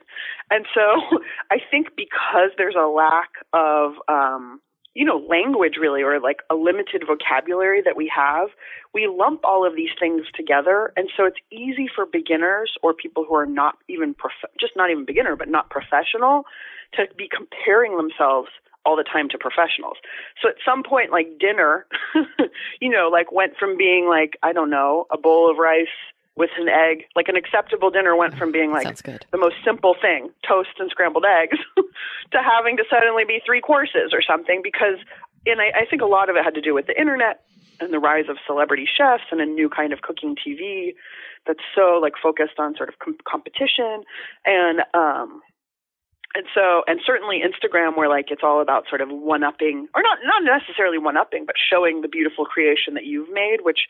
[0.53, 1.19] and so
[1.51, 4.61] i think because there's a lack of um
[4.99, 8.49] you know, language really, or like a limited vocabulary that we have,
[8.93, 10.93] we lump all of these things together.
[10.97, 14.91] And so it's easy for beginners or people who are not even, prof- just not
[14.91, 16.47] even beginner, but not professional
[16.95, 18.49] to be comparing themselves
[18.85, 19.99] all the time to professionals.
[20.43, 21.87] So at some point, like dinner,
[22.81, 25.87] you know, like went from being like, I don't know, a bowl of rice
[26.39, 27.05] with an egg.
[27.17, 28.87] Like an acceptable dinner went from being like
[29.31, 31.59] the most simple thing, toast and scrambled eggs,
[32.33, 34.99] to having to suddenly be three courses or something because
[35.47, 37.43] and I, I think a lot of it had to do with the internet
[37.81, 40.95] and the rise of celebrity chefs and a new kind of cooking TV
[41.47, 44.03] that's so like focused on sort of com- competition
[44.45, 45.41] and um
[46.35, 50.03] and so and certainly Instagram where like it's all about sort of one upping or
[50.03, 53.89] not not necessarily one upping but showing the beautiful creation that you've made which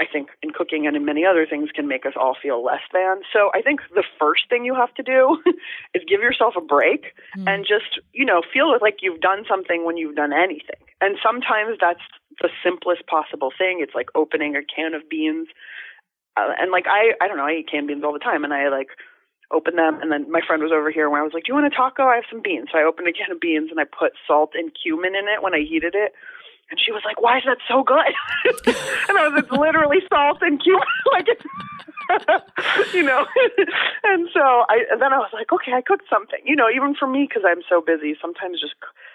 [0.00, 2.80] I think in cooking and in many other things can make us all feel less
[2.90, 3.20] than.
[3.34, 5.36] So I think the first thing you have to do
[5.94, 7.44] is give yourself a break mm.
[7.46, 10.80] and just, you know, feel like you've done something when you've done anything.
[11.02, 12.00] And sometimes that's
[12.40, 13.80] the simplest possible thing.
[13.80, 15.48] It's like opening a can of beans.
[16.34, 18.54] Uh, and like I I don't know, I eat canned beans all the time and
[18.54, 18.88] I like
[19.52, 21.60] open them and then my friend was over here when I was like, "Do you
[21.60, 22.04] want a taco?
[22.04, 24.52] I have some beans." So I opened a can of beans and I put salt
[24.54, 26.14] and cumin in it when I heated it
[26.70, 28.14] and she was like, "Why is that so good?"
[29.08, 31.44] and I was, "It's literally salt and cumin, like it's,
[32.94, 33.26] you know."
[34.04, 36.94] and so I, and then I was like, "Okay, I cooked something." You know, even
[36.94, 38.74] for me because I'm so busy, sometimes just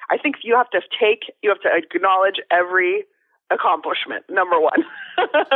[0.10, 3.06] I think you have to take, you have to acknowledge every
[3.52, 4.26] accomplishment.
[4.30, 4.84] Number one.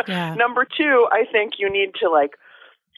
[0.07, 0.35] yeah.
[0.35, 2.31] Number two, I think you need to like.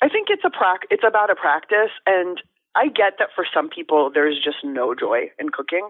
[0.03, 0.81] I think it's a prac.
[0.89, 2.41] It's about a practice, and
[2.75, 5.89] I get that for some people there's just no joy in cooking.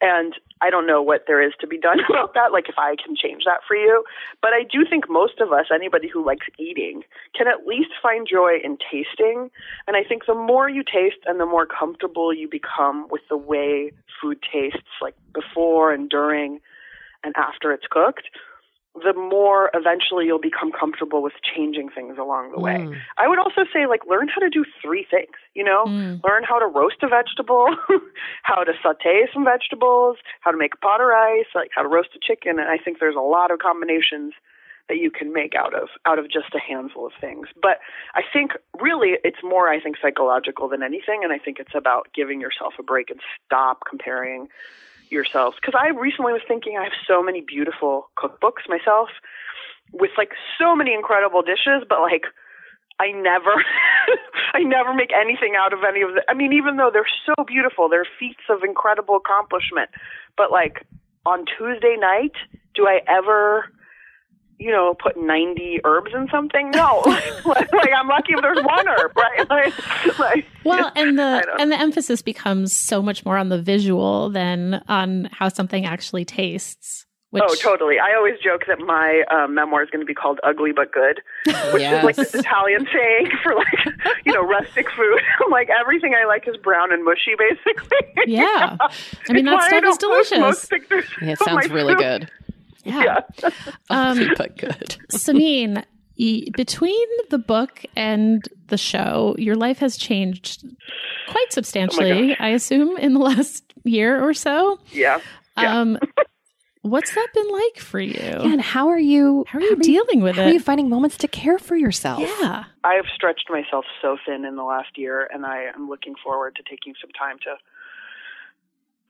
[0.00, 2.96] And I don't know what there is to be done about that, like if I
[3.02, 4.04] can change that for you.
[4.42, 7.02] But I do think most of us, anybody who likes eating,
[7.34, 9.50] can at least find joy in tasting.
[9.86, 13.36] And I think the more you taste and the more comfortable you become with the
[13.36, 16.60] way food tastes, like before and during
[17.22, 18.28] and after it's cooked,
[19.02, 22.78] the more eventually you'll become comfortable with changing things along the way.
[22.78, 22.96] Mm.
[23.18, 25.84] I would also say like learn how to do three things, you know?
[25.86, 26.22] Mm.
[26.22, 27.66] Learn how to roast a vegetable,
[28.42, 31.88] how to saute some vegetables, how to make a pot of rice, like how to
[31.88, 34.32] roast a chicken, and I think there's a lot of combinations
[34.88, 37.48] that you can make out of out of just a handful of things.
[37.60, 37.78] But
[38.14, 42.08] I think really it's more I think psychological than anything and I think it's about
[42.14, 44.48] giving yourself a break and stop comparing
[45.14, 45.56] yourselves.
[45.60, 49.08] Because I recently was thinking I have so many beautiful cookbooks myself
[49.92, 52.24] with like so many incredible dishes, but like
[53.00, 53.54] I never
[54.54, 57.44] I never make anything out of any of the I mean even though they're so
[57.44, 59.90] beautiful, they're feats of incredible accomplishment,
[60.36, 60.86] but like
[61.26, 62.34] on Tuesday night,
[62.74, 63.70] do I ever
[64.58, 66.70] you know, put 90 herbs in something?
[66.70, 67.02] No.
[67.06, 69.46] like, like, I'm lucky if there's one herb, right?
[69.54, 74.30] Like, like, well, and the and the emphasis becomes so much more on the visual
[74.30, 77.06] than on how something actually tastes.
[77.34, 77.42] Which...
[77.44, 77.98] Oh, totally.
[77.98, 81.20] I always joke that my um, memoir is going to be called "Ugly but Good,"
[81.72, 81.98] which yes.
[81.98, 85.20] is like this Italian saying for like you know rustic food.
[85.50, 87.98] like everything I like is brown and mushy, basically.
[88.26, 88.76] Yeah,
[89.28, 90.68] I mean that stuff is delicious.
[91.20, 92.20] Yeah, it sounds really food.
[92.20, 92.30] good.
[92.94, 93.20] Yeah.
[93.42, 93.50] yeah.
[93.90, 94.96] um, but good.
[95.10, 95.84] Samin,
[96.56, 100.64] between the book and the show, your life has changed
[101.28, 104.78] quite substantially, oh I assume, in the last year or so.
[104.92, 105.20] Yeah.
[105.56, 105.80] yeah.
[105.80, 105.98] Um,
[106.82, 108.20] what's that been like for you?
[108.20, 109.44] Yeah, and how are you?
[109.48, 110.44] How are you how dealing you, with how it?
[110.44, 112.20] How are you finding moments to care for yourself?
[112.20, 112.64] Yeah.
[112.84, 116.56] I have stretched myself so thin in the last year, and I am looking forward
[116.56, 117.56] to taking some time to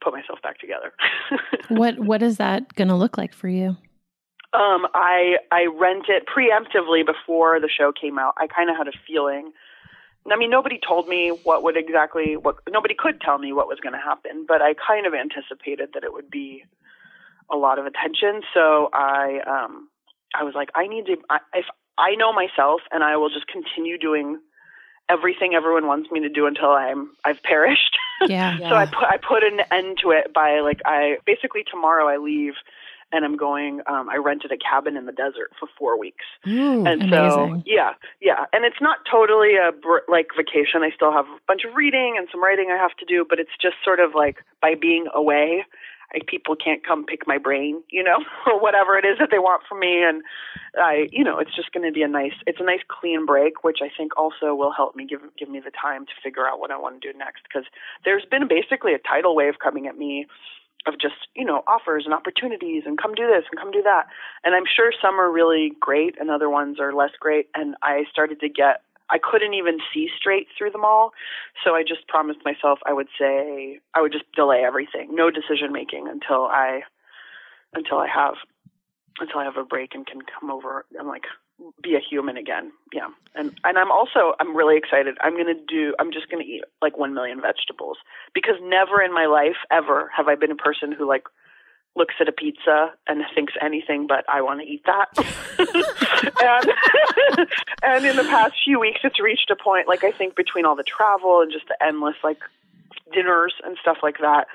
[0.01, 0.93] put myself back together.
[1.69, 3.77] what What is that going to look like for you?
[4.53, 8.35] Um, I I rent it preemptively before the show came out.
[8.37, 9.51] I kind of had a feeling
[10.31, 13.79] I mean, nobody told me what would exactly what nobody could tell me what was
[13.79, 16.65] going to happen, but I kind of anticipated that it would be
[17.51, 18.41] a lot of attention.
[18.53, 19.89] So I um
[20.33, 21.65] I was like, I need to I, if
[21.97, 24.39] I know myself, and I will just continue doing
[25.09, 27.97] everything everyone wants me to do until I'm I've perished.
[28.27, 28.57] Yeah.
[28.57, 32.15] so I put I put an end to it by like I basically tomorrow I
[32.15, 32.53] leave
[33.11, 33.81] and I'm going.
[33.87, 36.85] Um, I rented a cabin in the desert for four weeks, Ooh.
[36.85, 40.83] and so yeah, yeah, and it's not totally a br- like vacation.
[40.83, 43.39] I still have a bunch of reading and some writing I have to do, but
[43.39, 45.65] it's just sort of like by being away,
[46.13, 49.39] like people can't come pick my brain, you know, or whatever it is that they
[49.39, 50.23] want from me, and
[50.77, 53.63] I, you know, it's just going to be a nice, it's a nice clean break,
[53.63, 56.59] which I think also will help me give give me the time to figure out
[56.59, 57.43] what I want to do next.
[57.43, 57.65] Because
[58.03, 60.27] there's been basically a tidal wave coming at me
[60.87, 64.05] of just you know offers and opportunities and come do this and come do that.
[64.43, 67.49] And i'm sure some are really great and other ones are less great.
[67.55, 71.11] And i started to get i couldn't even see straight through them all.
[71.63, 75.15] So i just promised myself i would say i would just delay everything.
[75.15, 76.81] No decision making until i
[77.73, 78.35] until i have
[79.19, 81.25] until i have a break and can come over and like
[81.81, 82.71] be a human again.
[82.93, 83.07] Yeah.
[83.33, 85.17] And and i'm also i'm really excited.
[85.21, 87.97] I'm going to do i'm just going to eat like 1 million vegetables
[88.33, 91.23] because never in my life ever have i been a person who like
[91.95, 95.07] looks at a pizza and thinks anything but i want to eat that
[97.37, 97.47] and
[97.83, 100.75] and in the past few weeks it's reached a point like i think between all
[100.75, 102.39] the travel and just the endless like
[103.13, 104.47] dinners and stuff like that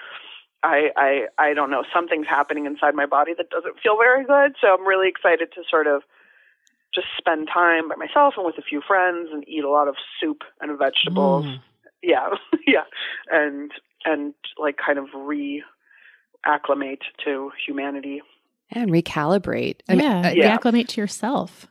[0.63, 4.57] I, I I don't know something's happening inside my body that doesn't feel very good.
[4.61, 6.03] So I'm really excited to sort of
[6.95, 9.97] just spend time by myself and with a few friends and eat a lot of
[10.21, 11.47] soup and vegetables.
[11.47, 11.61] Mm.
[12.03, 12.29] Yeah,
[12.67, 12.85] yeah,
[13.31, 13.71] and
[14.05, 15.63] and like kind of re
[16.45, 18.23] acclimate to humanity.
[18.71, 19.81] And recalibrate.
[19.89, 20.29] I mean, yeah.
[20.29, 20.57] uh, yeah.
[20.59, 21.67] Reacclimate to yourself.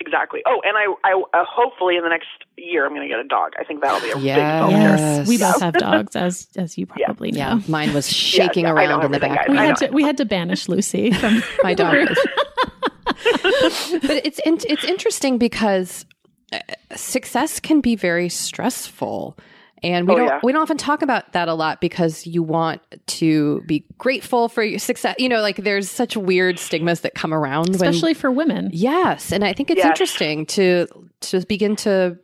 [0.00, 0.40] Exactly.
[0.46, 2.26] Oh, and I, I uh, hopefully in the next
[2.58, 3.52] year I'm going to get a dog.
[3.58, 4.36] I think that'll be a Yes.
[4.36, 5.00] big bonus.
[5.00, 5.28] Yes.
[5.28, 7.06] We both have dogs, as as you Yeah.
[7.06, 7.38] probably know.
[7.38, 9.48] yeah, mine was shaking yeah, around in the everything, back.
[9.48, 11.94] We had to we had to banish Lucy from My dog
[13.06, 16.04] but it's in, it's interesting because
[16.52, 16.58] uh,
[16.96, 19.38] success can be very stressful.
[19.82, 20.40] And we Oh, don't yeah.
[20.42, 24.62] we don't often talk about that a lot because you want to be grateful for
[24.62, 25.16] your success.
[25.18, 28.70] You know, like there's such weird stigmas that come around when especially for women.
[28.72, 29.86] Yes, and I think it's Yes.
[29.88, 30.86] interesting to
[31.22, 32.16] to begin to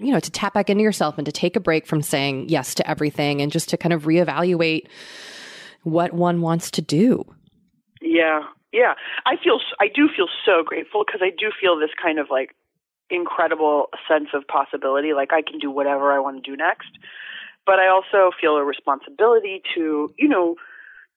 [0.00, 2.74] you know to tap back into yourself and to take a break from saying yes
[2.74, 4.88] to everything and just to kind of reevaluate
[5.84, 7.24] what one wants to do.
[8.00, 8.40] Yeah,
[8.72, 8.94] yeah.
[9.24, 12.54] I feel I do feel so grateful because I do feel this kind of like
[13.14, 15.12] incredible sense of possibility.
[15.12, 16.90] Like I can do whatever I want to do next,
[17.66, 20.56] but I also feel a responsibility to you know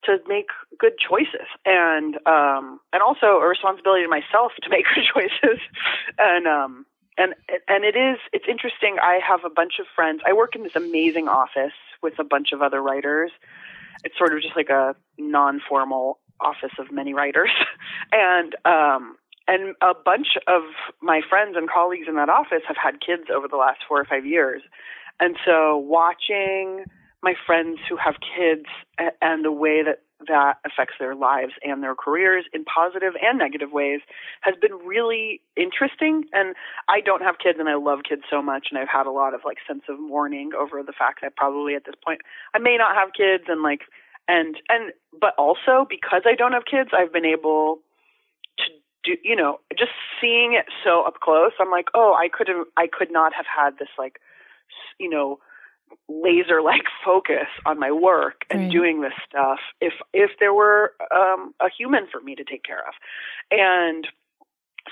[0.03, 5.05] to make good choices and um and also a responsibility to myself to make good
[5.13, 5.59] choices.
[6.17, 6.85] And um
[7.17, 7.33] and
[7.67, 10.75] and it is it's interesting i have a bunch of friends i work in this
[10.75, 11.73] amazing office
[12.03, 13.31] with a bunch of other writers.
[14.03, 17.49] It's sort of just like a non-formal office of many writers.
[18.11, 19.17] And um
[19.47, 20.63] and a bunch of
[21.01, 24.05] my friends and colleagues in that office have had kids over the last 4 or
[24.05, 24.61] 5 years.
[25.19, 26.85] And so watching
[27.23, 28.65] my friends who have kids
[29.21, 33.71] and the way that that affects their lives and their careers in positive and negative
[33.71, 34.01] ways
[34.41, 36.25] has been really interesting.
[36.33, 36.55] And
[36.89, 39.33] I don't have kids and I love kids so much and I've had a lot
[39.33, 42.21] of like sense of mourning over the fact that probably at this point
[42.53, 43.81] I may not have kids and like
[44.27, 47.79] and and but also because I don't have kids I've been able
[49.07, 49.91] do you know just
[50.21, 53.45] seeing it so up close I'm like oh I could have I could not have
[53.47, 54.19] had this like
[54.69, 55.39] s- you know
[56.09, 58.71] laser like focus on my work and Right.
[58.71, 62.83] doing this stuff if if there were um a human for me to take care
[62.87, 62.93] of
[63.51, 64.07] and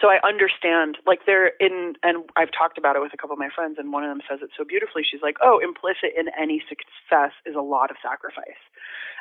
[0.02, 3.40] so I understand like there in and I've talked about it with a couple of
[3.40, 6.28] my friends and one of them says it so beautifully she's like oh implicit in
[6.40, 8.60] any success is a lot of sacrifice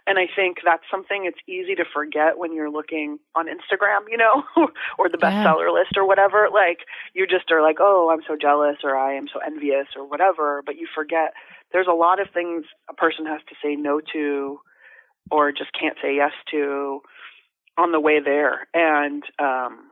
[0.06, 4.18] and I think that's something it's easy to forget when you're looking on Instagram, you
[4.18, 4.44] know,
[4.98, 5.30] or the Yeah.
[5.46, 6.48] bestseller list or whatever.
[6.52, 6.80] Like
[7.14, 10.62] you just are like, oh, I'm so jealous or I am so envious or whatever.
[10.64, 11.32] But you forget
[11.72, 14.60] there's a lot of things a person has to say no to
[15.30, 17.00] or just can't say yes to
[17.78, 18.68] on the way there.
[18.74, 19.90] And um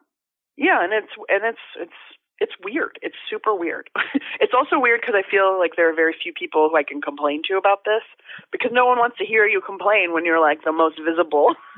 [0.57, 1.92] yeah, and it's and it's it's
[2.38, 2.98] it's weird.
[3.03, 3.88] It's super weird.
[4.40, 7.00] it's also weird because I feel like there are very few people who I can
[7.00, 8.03] complain to about this
[8.50, 11.55] because no one wants to hear you complain when you're like the most visible.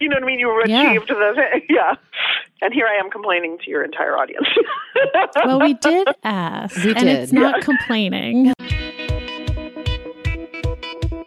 [0.00, 0.40] you know what I mean?
[0.40, 0.90] You Yeah.
[0.90, 1.94] achieved the yeah.
[2.62, 4.46] And here I am complaining to your entire audience.
[5.44, 7.38] Well, we did ask, We and it's did.
[7.40, 8.52] not complaining.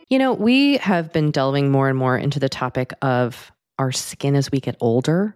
[0.09, 4.35] You know, we have been delving more and more into the topic of our skin
[4.35, 5.35] as we get older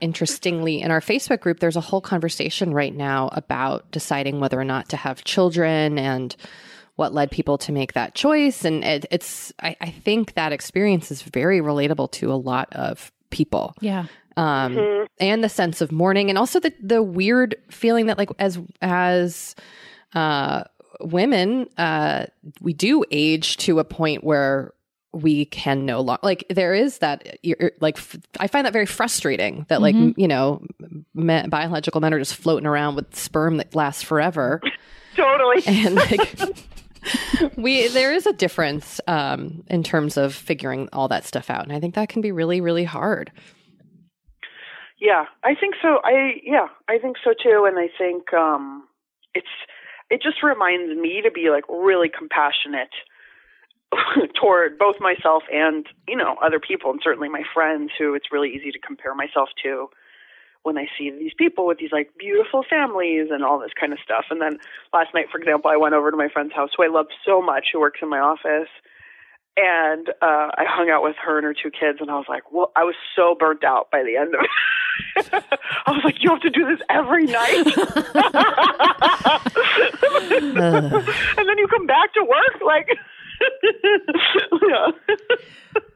[0.00, 4.64] Interestingly, in our Facebook group, there's a whole conversation right now about deciding whether or
[4.64, 6.36] not to have children and
[6.96, 8.64] what led people to make that choice.
[8.64, 13.10] And it, it's, I, I think that experience is very relatable to a lot of
[13.30, 13.74] people.
[13.80, 14.06] Yeah.
[14.38, 15.06] Um, Mhm.
[15.18, 19.54] and the sense of mourning and also the, the weird feeling that like as, as,
[20.14, 20.64] uh,
[21.00, 22.26] women, uh,
[22.60, 24.72] we do age to a point where
[25.12, 28.86] we can no longer like there is that you're like f- I find that very
[28.86, 30.08] frustrating that like Mhm.
[30.08, 30.62] m- you know
[31.14, 34.60] men, biological men are just floating around with sperm that lasts forever
[35.16, 35.62] Totally.
[35.66, 36.38] and like
[37.56, 41.72] we there is a difference um in terms of figuring all that stuff out and
[41.72, 43.30] I think that can be really really hard
[44.98, 46.00] Yeah, I think so.
[46.04, 47.66] I yeah, I think so too.
[47.68, 48.84] And I think um,
[49.34, 49.46] it's
[50.10, 52.88] it just reminds me to be like really compassionate
[54.40, 58.50] toward both myself and you know other people, and certainly my friends who it's really
[58.50, 59.88] easy to compare myself to
[60.66, 64.00] when I see these people with these like beautiful families and all this kind of
[64.02, 64.24] stuff.
[64.30, 64.58] And then
[64.92, 67.40] last night, for example, I went over to my friend's house who I love so
[67.40, 68.68] much, who works in my office.
[69.56, 72.50] And uh, I hung out with her and her two kids, and I was like,
[72.52, 74.50] "Well, I was so burnt out by the end of it."
[75.86, 77.64] I was like, "You have to do this every night,"
[81.38, 82.98] and then you come back to work like,
[84.68, 84.90] yeah.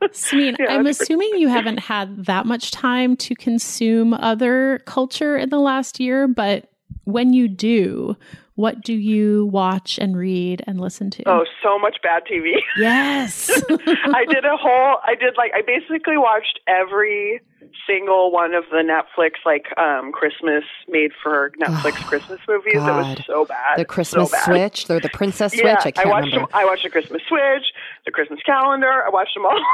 [0.09, 5.51] Samin, Yeah, I'm assuming you haven't had that much time to consume other culture in
[5.51, 6.71] the last year, but
[7.05, 8.17] when you do,
[8.61, 11.23] what do you watch and read and listen to?
[11.27, 12.53] Oh, so much bad TV.
[12.77, 13.51] yes.
[13.71, 14.99] I did a whole.
[15.03, 15.53] I did like.
[15.55, 17.41] I basically watched every
[17.87, 22.75] single one of the Netflix like um Christmas made for Netflix Oh, Christmas movies.
[22.75, 23.17] It God.
[23.19, 23.79] was so bad.
[23.79, 24.45] the Christmas so bad.
[24.45, 27.23] switch or the princess switch Yeah, I can't watched remember Them, I watched the Christmas
[27.29, 27.65] Switch,
[28.05, 29.05] the Christmas calendar.
[29.07, 29.65] I watched them all.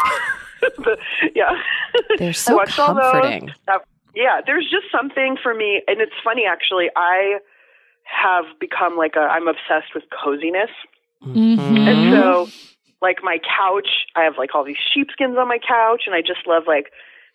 [0.61, 0.97] the,
[1.35, 1.53] yeah,
[2.19, 3.13] they're so watched all those.
[3.13, 3.51] comforting
[4.17, 6.87] yeah, there's just something for me, and it's funny actually.
[6.97, 7.39] I
[8.07, 9.21] have become like a.
[9.21, 10.71] I'm obsessed with coziness,
[11.23, 11.89] Mhm.
[11.89, 12.49] and so
[13.03, 16.47] like my couch, I have like all these sheepskins on my couch, and I just
[16.47, 16.93] love like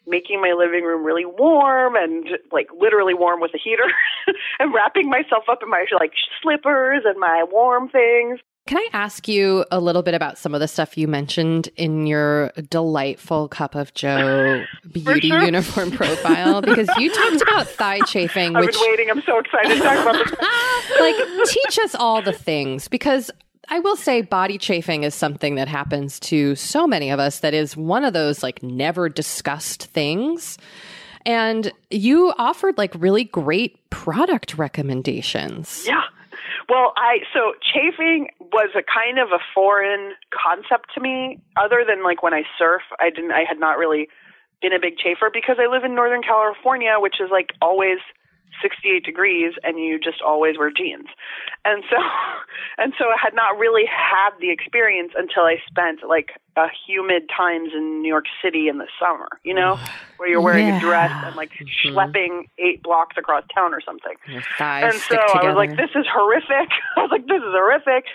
[0.07, 3.85] making my living room really warm and like literally warm with a heater
[4.59, 8.39] and wrapping myself up in my like slippers and my warm things.
[8.71, 12.07] Can I ask you a little bit about some of the stuff you mentioned in
[12.07, 15.43] your delightful cup of Joe beauty sure.
[15.43, 16.61] uniform profile?
[16.61, 19.09] Because you talked about thigh chafing, I've which been waiting.
[19.09, 20.39] I'm so excited to talk about this.
[21.01, 23.29] like teach us all the things because
[23.67, 27.53] I will say body chafing is something that happens to so many of us that
[27.53, 30.57] is one of those like never discussed things.
[31.25, 35.83] And you offered like really great product recommendations.
[35.85, 36.03] Yeah.
[36.71, 41.37] Well, I so chafing was a kind of a foreign concept to me.
[41.59, 43.33] Other than like when I surf, I didn't.
[43.33, 44.07] I had not really
[44.61, 47.99] been a big chafer because I live in Northern California, which is like always
[48.61, 51.07] 68 degrees and you just always wear jeans.
[51.65, 51.97] And so
[52.77, 57.29] and so I had not really had the experience until I spent like a humid
[57.35, 59.77] times in New York City in the summer, you know,
[60.17, 60.77] where you're wearing Yeah.
[60.77, 61.67] a dress and like Mhm.
[61.93, 64.15] schlepping eight blocks across town or something.
[64.27, 66.69] Your thighs And so I was like, this is horrific.
[66.97, 68.05] I was like, this is horrific.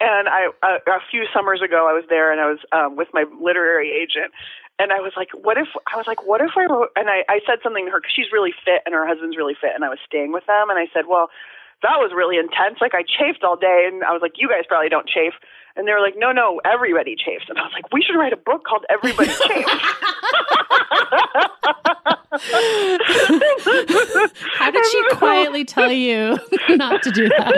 [0.00, 3.08] And I, a, a few summers ago, I was there and I was um, with
[3.12, 4.32] my literary agent.
[4.78, 7.26] And I was like, what if, I was like, what if I wrote, and I,
[7.28, 9.74] I said something to her because she's really fit and her husband's really fit.
[9.74, 10.70] And I was staying with them.
[10.70, 11.30] And I said, well,
[11.82, 12.78] that was really intense.
[12.80, 13.90] Like I chafed all day.
[13.90, 15.34] And I was like, you guys probably don't chafe.
[15.78, 17.46] And they were like, no, no, everybody chafes.
[17.48, 19.64] And I was like, we should write a book called Everybody Chafes.
[24.58, 26.36] How did she quietly tell you
[26.70, 27.52] not to do that?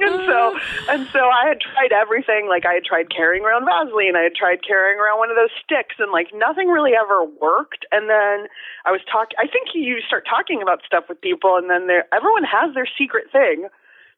[0.00, 0.58] and so
[0.88, 2.48] and so I had tried everything.
[2.48, 5.50] Like I had tried carrying around Vaseline, I had tried carrying around one of those
[5.62, 7.84] sticks, and like nothing really ever worked.
[7.92, 8.48] And then
[8.84, 9.36] I was talking.
[9.38, 12.88] I think you start talking about stuff with people, and then there everyone has their
[12.98, 13.68] secret thing.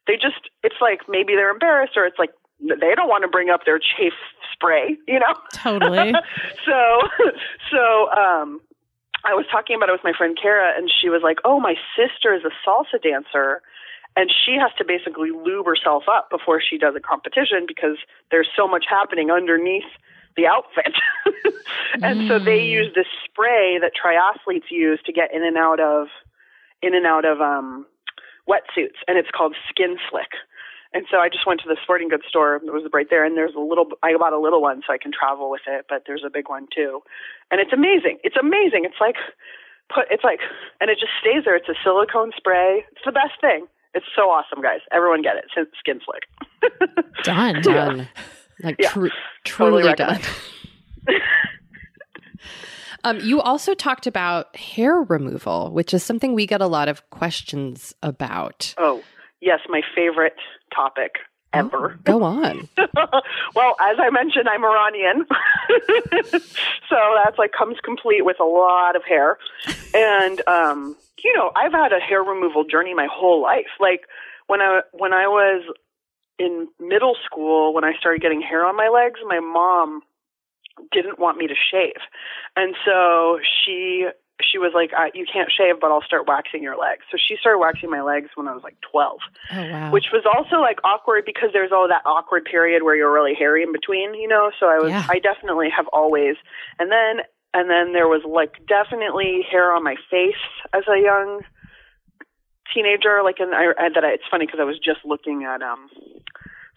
[0.09, 3.51] They just it's like maybe they're embarrassed, or it's like they don't want to bring
[3.51, 4.17] up their chafe
[4.51, 5.37] spray, you know.
[5.53, 6.13] totally.
[6.65, 7.05] so
[7.69, 8.59] so um
[9.23, 11.75] I was talking about it with my friend Kara and she was like, "Oh, my
[11.93, 13.61] sister is a salsa dancer
[14.17, 17.97] and she has to basically lube herself up before she does a competition because
[18.31, 19.91] there's so much happening underneath
[20.35, 20.97] the outfit."
[22.01, 22.71] and so they Mm.
[22.81, 26.07] use this spray that triathletes use to get in and out of
[26.81, 27.85] in and out of um
[28.49, 30.31] wetsuits and it's called Skin Slick.
[30.91, 33.37] And so I just went to the sporting goods store that was right there, and
[33.37, 33.85] there's a little.
[34.01, 36.49] I bought a little one so I can travel with it, but there's a big
[36.49, 37.01] one too,
[37.51, 38.17] and it's amazing.
[38.23, 38.85] It's amazing.
[38.85, 39.13] It's like
[39.93, 40.05] put.
[40.09, 40.39] It's like,
[40.81, 41.55] and it just stays there.
[41.55, 42.85] It's a silicone spray.
[42.91, 43.67] It's the best thing.
[43.93, 44.79] It's so awesome, guys.
[44.91, 45.45] Everyone get it.
[45.77, 46.25] Skin Slick.
[47.23, 47.61] Done.
[47.61, 48.09] done.
[48.63, 48.89] Like Yeah.
[48.89, 49.11] tru-
[49.45, 50.21] Totally truly done.
[53.03, 57.09] Um, you also talked about hair removal, which is something we get a lot of
[57.09, 58.73] questions about.
[58.77, 59.03] Oh,
[59.41, 60.35] yes, my favorite
[60.73, 61.15] topic
[61.53, 61.99] ever.
[62.03, 62.67] Go on.
[63.55, 65.25] well, as I mentioned, I'm Iranian,
[66.89, 69.37] so that's like comes complete with a lot of hair,
[69.93, 73.67] and um, you know, I've had a hair removal journey my whole life.
[73.79, 74.01] Like
[74.47, 75.63] when I when I was
[76.37, 80.01] in middle school, when I started getting hair on my legs, my mom
[80.91, 82.01] didn't want me to shave,
[82.55, 84.07] and so she
[84.41, 87.59] she was like, "You can't shave, but I'll start waxing your legs." So she started
[87.59, 89.19] waxing my legs when I was like twelve
[89.51, 89.91] Oh wow.
[89.91, 93.63] which was also like awkward because there's all that awkward period where you're really hairy
[93.63, 94.51] in between, you know.
[94.59, 95.05] So I was, Yeah.
[95.09, 96.35] I definitely have always,
[96.79, 100.43] and then and then there was like definitely hair on my face
[100.73, 101.41] as a young
[102.73, 103.21] teenager.
[103.23, 105.89] Like, and I, I that I, it's funny because I was just looking at um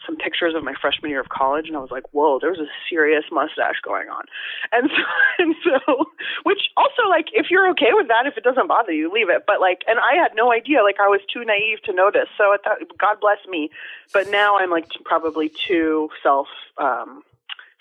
[0.06, 2.66] some pictures of my freshman year of college, and I was like, whoa, there's a
[2.88, 4.24] serious mustache going on,
[4.72, 5.02] and so
[5.42, 6.06] and so,
[6.44, 9.44] which also like if you're okay with that, if it doesn't bother you, leave it.
[9.46, 12.28] But like, and I had no idea, like I was too naive to notice.
[12.36, 13.70] So I thought, God bless me,
[14.12, 16.48] but now I'm like probably too self.
[16.78, 17.22] um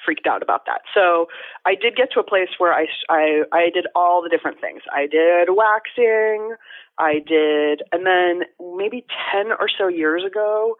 [0.03, 0.81] freaked out about that.
[0.93, 1.27] So
[1.65, 4.81] I did get to a place where I, I, I did all the different things.
[4.91, 6.55] I did waxing,
[6.97, 8.41] I did, and then
[8.77, 10.77] maybe 10 or so years ago,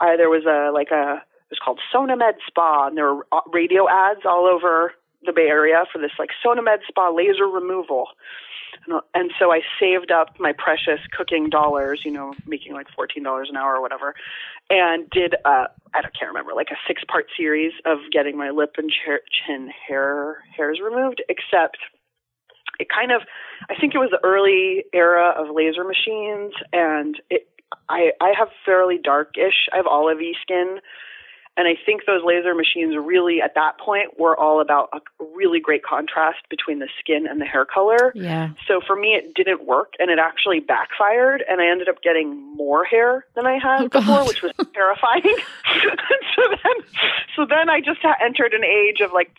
[0.00, 3.40] I, there was a, like a, it was called Sona MedSpa, and there were uh,
[3.52, 4.92] radio ads all over
[5.24, 8.08] the Bay Area for this like Sona MedSpa laser removal.
[8.86, 13.48] And, and so I saved up my precious cooking dollars, you know, making like $14
[13.48, 14.14] an hour or whatever,
[14.70, 18.50] and did, uh, I don't, can't remember, like a six part series of getting my
[18.50, 21.78] lip and chin hair, hairs removed, except
[22.80, 23.22] it kind of,
[23.70, 27.48] I think it was the early era of laser machines and it,
[27.88, 30.78] I, I have fairly darkish, I have olivey skin.
[31.56, 34.98] And I think those laser machines really, at that point, were all about a
[35.36, 38.10] really great contrast between the skin and the hair color.
[38.16, 38.48] yeah.
[38.66, 42.34] So for me, it didn't work, and it actually backfired, and I ended up getting
[42.56, 44.26] more hair than I had Oh, before, God.
[44.26, 45.22] which was terrifying.
[46.34, 46.84] so then,
[47.36, 49.30] so then I just entered an age of like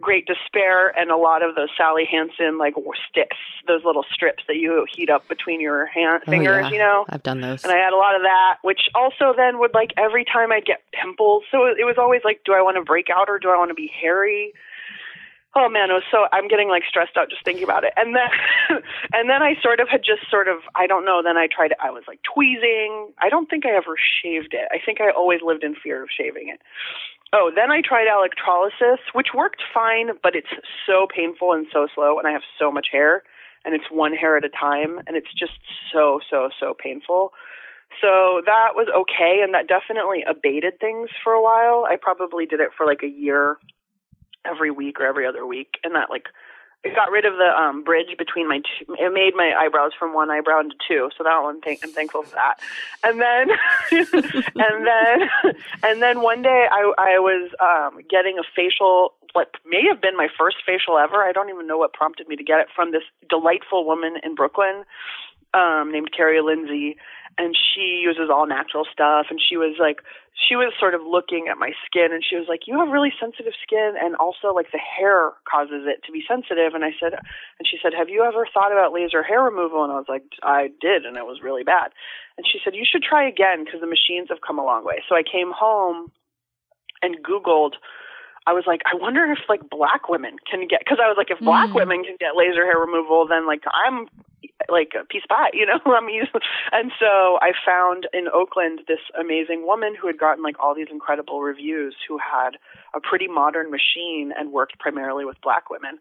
[0.00, 2.74] great despair, and a lot of those Sally Hansen like
[3.08, 6.70] sticks, those little strips that you heat up between your hand Oh, fingers, yeah.
[6.70, 7.04] you know.
[7.08, 7.64] I've done those.
[7.64, 10.64] And I had a lot of that, which also then would like every time I'd
[10.64, 11.44] get pimples.
[11.50, 13.70] So it was always like, do I want to break out or do I want
[13.70, 14.52] to be hairy?
[15.56, 17.92] oh man, it was so I'm getting like stressed out just thinking about it.
[17.96, 18.30] And then
[19.12, 21.74] and then I sort of had just sort of I don't know, then I tried
[21.82, 23.12] I was like tweezing.
[23.18, 24.68] I don't think I ever shaved it.
[24.70, 26.60] I think I always lived in fear of shaving it.
[27.32, 30.48] Oh, then I tried electrolysis, which worked fine, but it's
[30.86, 33.22] so painful and so slow and I have so much hair
[33.64, 35.60] and it's one hair at a time and it's just
[35.92, 37.32] so so so painful.
[38.00, 41.84] So that was okay and that definitely abated things for a while.
[41.88, 43.58] I probably did it for like a year
[44.46, 46.26] every week or every other week, and that like
[46.84, 50.14] it got rid of the um bridge between my two, it made my eyebrows from
[50.14, 51.10] one eyebrow into two.
[51.16, 52.60] So that one thing i'm thankful for that.
[53.02, 53.50] And then
[53.90, 55.28] and then
[55.82, 60.16] and then one day i i was um getting a facial what may have been
[60.16, 61.16] my first facial ever.
[61.22, 64.34] I don't even know what prompted me to get it from this delightful woman in
[64.34, 64.84] brooklyn
[65.54, 66.96] um named carrie lindsay
[67.38, 70.02] and she uses all natural stuff and she was like
[70.34, 73.14] she was sort of looking at my skin and she was like you have really
[73.18, 76.74] sensitive skin and also like the hair causes it to be sensitive.
[76.74, 79.82] And i said and she said have you ever thought about laser hair removal?
[79.82, 81.94] And i was like i did and it was really bad.
[82.36, 85.02] And she said you should try again because the machines have come a long way.
[85.08, 86.10] So i came home
[87.00, 87.78] and googled
[88.48, 91.30] I was like, I wonder if like black women can get because I was like,
[91.30, 91.84] if black Mm.
[91.84, 94.08] women can get laser hair removal, then like I'm
[94.68, 95.78] like a piece of pie, you know.
[95.86, 96.30] I'm used,
[96.72, 100.90] and so I found in Oakland this amazing woman who had gotten like all these
[100.90, 102.58] incredible reviews, who had
[102.94, 105.98] a pretty modern machine and worked primarily with black women.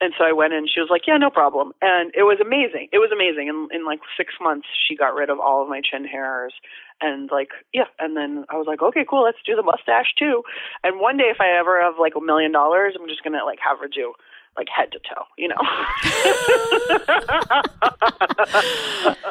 [0.00, 0.66] And so I went in.
[0.72, 2.88] She was like, "Yeah, no problem," and it was amazing.
[2.92, 3.48] It was amazing.
[3.48, 6.54] And in like six months, she got rid of all of my chin hairs,
[7.00, 7.90] and like yeah.
[7.98, 9.24] And then I was like, "Okay, cool.
[9.24, 10.42] Let's do the mustache too."
[10.84, 13.58] And one day, if I ever have like a million dollars, I'm just gonna like
[13.58, 14.14] have her do
[14.58, 15.56] like head to toe, you know.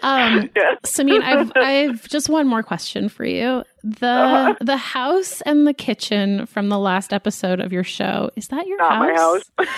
[0.03, 0.75] Um, Yeah.
[0.83, 3.63] Samin, I've I've just one more question for you.
[3.83, 4.55] The Uh-huh.
[4.61, 8.77] the house and the kitchen from the last episode of your show is that your
[8.77, 9.43] Not my house?
[9.57, 9.67] house.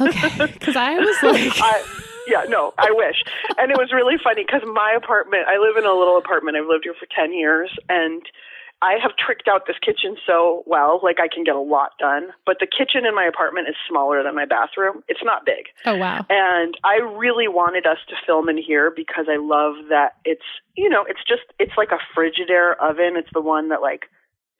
[0.00, 1.82] Okay, because I was like, I,
[2.28, 3.16] yeah, no, I wish.
[3.58, 6.56] And it was really funny because my apartment, I live in a little apartment.
[6.56, 8.22] I've lived here for 10 years and
[8.82, 11.00] I have tricked out this kitchen so well.
[11.02, 12.28] Like I can get a lot done.
[12.44, 15.02] But the kitchen in my apartment is smaller than my bathroom.
[15.08, 15.66] It's not big.
[15.86, 20.16] oh wow, And I really wanted us to film in here because I love that
[20.24, 20.44] it's,
[20.76, 23.16] you know, it's just, it's like a Frigidaire oven.
[23.16, 24.06] It's the one that like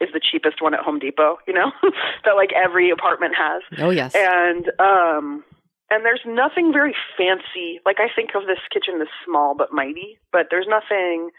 [0.00, 1.70] is the cheapest one at Home Depot, you know,
[2.24, 4.14] that like every apartment has Oh, yes.
[4.14, 5.44] and um
[5.88, 10.18] and there's nothing very fancy like i think of this kitchen as small but mighty
[10.32, 11.30] but there's nothing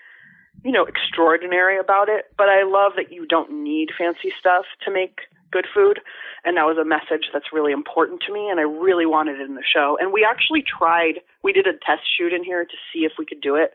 [0.63, 4.91] you know extraordinary about it but i love that you don't need fancy stuff to
[4.91, 5.19] make
[5.51, 5.99] good food
[6.43, 9.47] and that was a message that's really important to me and i really wanted it
[9.47, 9.97] in the show.
[9.99, 13.25] And we actually tried we did a test shoot in here to see if we
[13.25, 13.73] could do it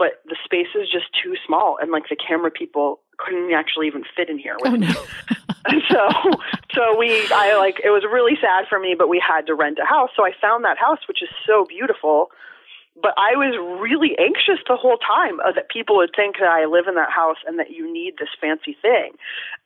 [0.00, 4.02] but the space is just too small and like the camera people couldn't actually even
[4.16, 4.88] fit in here with oh no,
[5.90, 6.08] so
[6.74, 9.78] so we i like it was really sad for me but we had to rent
[9.80, 12.30] a house so i found that house which is so beautiful
[13.02, 16.64] but i was really anxious the whole time uh, that people would think that i
[16.64, 19.12] live in that house and that you need this fancy thing.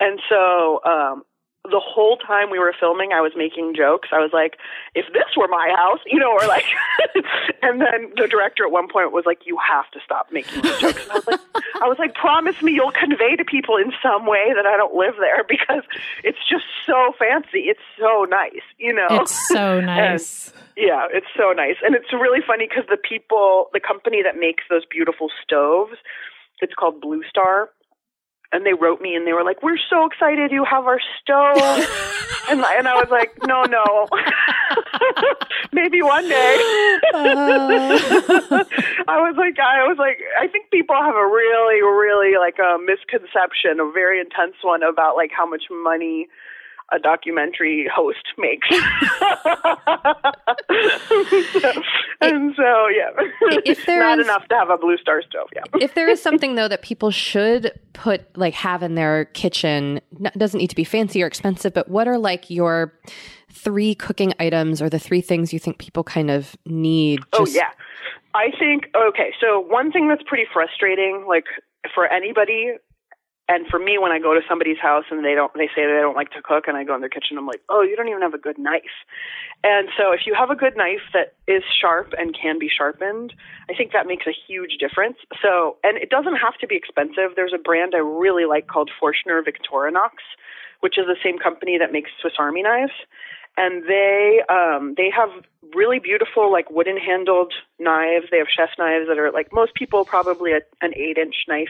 [0.00, 1.24] And so um
[1.70, 4.10] the whole time we were filming, I was making jokes.
[4.12, 4.58] I was like,
[4.94, 6.66] if this were my house, you know, or like,
[7.62, 10.78] and then the director at one point was like, you have to stop making these
[10.78, 11.02] jokes.
[11.02, 11.40] And I was like,
[11.80, 14.94] I was like, promise me you'll convey to people in some way that I don't
[14.94, 15.84] live there because
[16.22, 17.72] it's just so fancy.
[17.72, 19.08] It's so nice, you know?
[19.10, 20.52] it's so nice.
[20.76, 21.76] Yeah, it's so nice.
[21.82, 25.96] And it's really funny because the people, the company that makes those beautiful stoves,
[26.60, 27.70] it's called Blue Star.
[28.54, 31.58] And they wrote me and they were like, We're so excited you have our stove.
[32.48, 34.06] and, and I was like, No, no.
[35.72, 36.56] Maybe one day.
[37.12, 38.64] Oh.
[39.08, 42.78] I was like, I was like, I think people have a really, really like a
[42.78, 46.28] misconception, a very intense one about like how much money
[46.94, 48.68] a documentary host makes.
[52.20, 53.10] and so, yeah,
[53.64, 55.48] If there not is- enough to have a blue star stove.
[55.54, 55.62] Yeah.
[55.80, 60.00] if there is something though that people should put like have in their kitchen
[60.36, 62.92] doesn't need to be fancy or expensive but what are like your
[63.52, 67.70] three cooking items or the three things you think people kind of need Oh yeah.
[68.34, 71.44] I think okay, so one thing that's pretty frustrating like
[71.94, 72.72] for anybody
[73.48, 76.00] and for me when I go to somebody's house and they don't they say they
[76.00, 78.08] don't like to cook and I go in their kitchen I'm like, "Oh, you don't
[78.08, 78.96] even have a good knife."
[79.62, 83.34] And so if you have a good knife that is sharp and can be sharpened,
[83.68, 85.16] I think that makes a huge difference.
[85.42, 87.36] So, and it doesn't have to be expensive.
[87.36, 90.20] There's a brand I really like called Forschner Victorinox,
[90.80, 92.92] which is the same company that makes Swiss Army knives
[93.56, 95.30] and they um they have
[95.74, 100.04] really beautiful like wooden handled knives they have chef knives that are like most people
[100.04, 101.68] probably a, an eight inch knife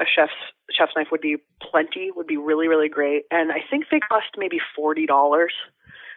[0.00, 0.32] a chef's
[0.70, 3.24] chef's knife would be plenty would be really really great.
[3.30, 5.52] And i think they cost maybe forty dollars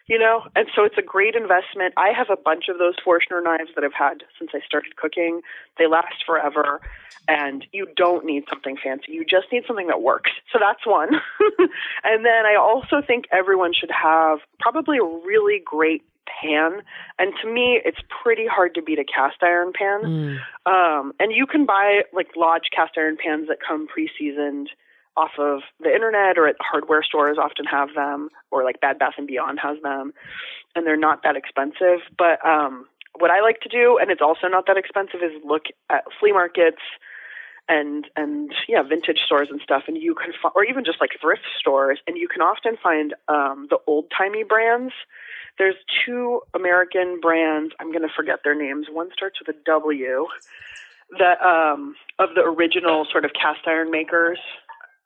[0.07, 0.43] you know?
[0.55, 1.93] And so it's a great investment.
[1.95, 5.41] I have a bunch of those Forschner knives that i've had since i started cooking.
[5.77, 6.81] They last forever.
[7.27, 9.13] And you don't need something fancy.
[9.13, 10.31] You just need something that works.
[10.51, 11.09] So that's one.
[12.03, 16.03] And then i also think everyone should have probably a really great
[16.41, 16.81] pan.
[17.19, 20.01] And to me it's pretty hard to beat a cast iron pan.
[20.01, 20.37] Mm.
[20.65, 24.69] um, and you can buy like lodge cast iron pans that come pre-seasoned
[25.17, 29.15] off of the internet or at hardware stores often have them or like Bed Bath
[29.17, 30.13] and Beyond has them
[30.75, 31.99] and they're not that expensive.
[32.17, 32.85] But um
[33.19, 36.31] what I like to do and it's also not that expensive is look at flea
[36.31, 36.81] markets
[37.67, 41.11] and and yeah vintage stores and stuff and you can fi- or even just like
[41.19, 44.93] thrift stores and you can often find um the old timey brands
[45.57, 45.75] there's
[46.05, 50.27] two American brands I'm going to forget their names one starts with a W
[51.19, 54.39] that um of the original sort of cast iron makers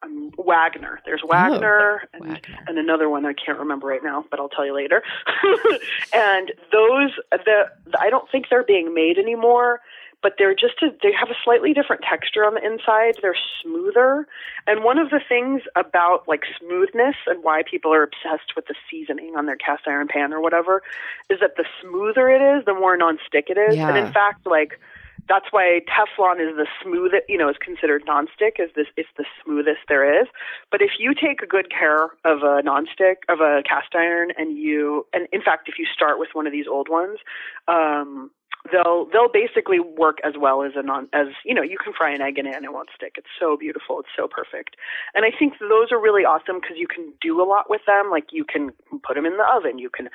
[0.04, 1.00] um, Wagner.
[1.06, 2.58] There's Wagner, and, Wagner.
[2.68, 5.04] and another one I can't remember right now, but I'll tell you later.
[6.14, 9.82] and those, the, I don't think they're being made anymore,
[10.26, 13.14] but they're just a, they have a slightly different texture on the inside.
[13.22, 14.26] They're smoother,
[14.66, 18.74] and one of the things about like smoothness and why people are obsessed with the
[18.90, 20.82] seasoning on their cast iron pan or whatever
[21.30, 23.76] is that the smoother it is, the more nonstick it is.
[23.90, 24.80] And in fact, like
[25.28, 28.60] that's why Teflon is the smoothest, you know, is considered nonstick.
[28.60, 28.88] Is this?
[28.98, 30.28] It's the smoothest there is.
[30.72, 35.06] But if you take good care of a nonstick, of a cast iron, and you,
[35.14, 37.20] and in fact, if you start with one of these old ones,
[37.68, 38.32] um,
[38.72, 42.14] they'll they'll basically work as well as a non as you know you can fry
[42.14, 43.16] an egg in it and it won't stick.
[43.18, 44.00] It's so beautiful.
[44.00, 44.76] It's so perfect.
[45.14, 48.10] And I think those are really awesome because you can do a lot with them.
[48.10, 48.72] Like you can
[49.04, 50.10] put them in the oven, you can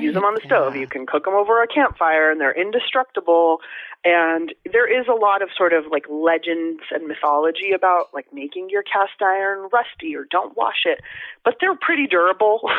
[0.00, 0.82] use them on the stove, yeah.
[0.82, 3.58] you can cook them over a campfire, and they're indestructible.
[4.04, 8.68] And there is a lot of sort of like legends and mythology about like making
[8.70, 11.00] your cast iron rusty or don't wash it,
[11.44, 12.60] but they're pretty durable.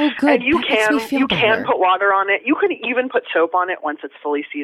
[0.00, 0.30] Oh, good.
[0.30, 2.42] and you That can you can put water on it.
[2.44, 4.57] You can even put soap on it once it's fully seasoned.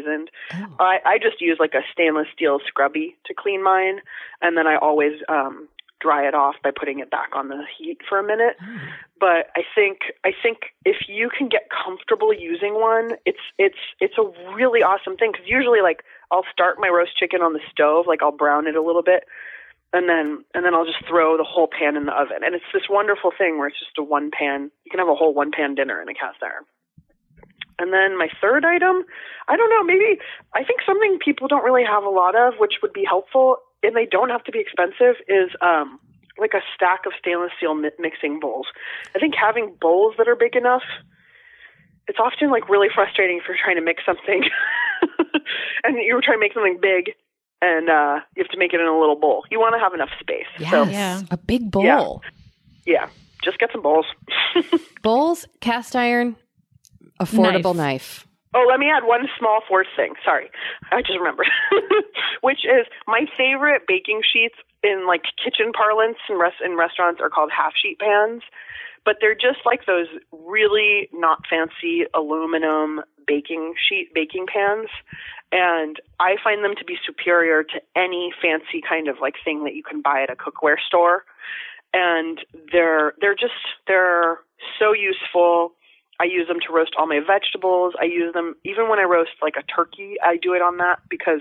[0.53, 0.77] Oh.
[0.81, 4.01] I, I just use like a stainless steel scrubby to clean mine,
[4.41, 5.69] and then I always um,
[6.05, 8.57] dry it off by putting it back on the heat for a minute.
[9.19, 14.19] But I think I think if you can get comfortable using one, it's it's it's
[14.19, 18.05] a really awesome thing because usually like I'll start my roast chicken on the stove,
[18.07, 19.25] like I'll brown it a little bit,
[19.95, 22.69] and then and then I'll just throw the whole pan in the oven, and it's
[22.75, 24.71] this wonderful thing where it's just a one pan.
[24.85, 26.65] You can have a whole one pan dinner in a cast iron.
[27.79, 29.05] And then my third item,
[29.49, 30.21] I don't know, maybe
[30.55, 33.97] I think something people don't really have a lot of, which would be helpful, and
[33.97, 35.99] they don't have to be expensive, is um,
[36.39, 38.67] like a stack of stainless steel mi- mixing bowls.
[39.15, 40.83] I think having bowls that are big enough,
[42.07, 44.43] it's often like really frustrating if you're trying to mix something,
[45.85, 47.13] and you're trying to make something big,
[47.61, 49.45] and uh, you have to make it in a little bowl.
[49.51, 50.47] You want to have enough space.
[50.59, 50.71] Yes.
[50.71, 51.23] So Yeah.
[51.31, 52.23] A big bowl.
[52.87, 53.03] Yeah.
[53.03, 53.09] yeah,
[53.43, 54.07] just get some bowls.
[55.03, 56.37] Bowls, cast iron,
[57.21, 58.25] affordable Knife.
[58.25, 58.27] knife.
[58.55, 60.15] Oh, let me add one small fourth thing.
[60.25, 60.49] Sorry,
[60.93, 61.49] I just remembered,
[62.41, 64.55] which is my favorite baking sheets
[64.85, 68.43] in like kitchen parlance and rest in restaurants are called half sheet pans,
[69.05, 74.89] but they're just like those really not fancy aluminum baking sheet baking pans,
[75.51, 79.75] and I find them to be superior to any fancy kind of like thing that
[79.75, 81.25] you can buy at a cookware store,
[81.93, 82.39] and
[82.71, 83.59] they're they're just
[83.89, 84.39] they're
[84.79, 85.73] so useful.
[86.21, 87.95] I use them to roast all my vegetables.
[88.01, 90.15] I use them even when I roast like a turkey.
[90.23, 91.41] I do it on that because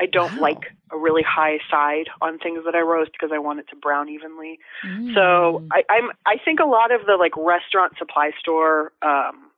[0.00, 0.42] I don't Wow.
[0.42, 3.76] like a really high side on things that I roast because I want it to
[3.76, 4.58] brown evenly.
[4.84, 5.14] Mm.
[5.14, 9.50] So I, I'm I think a lot of the like restaurant supply store, um,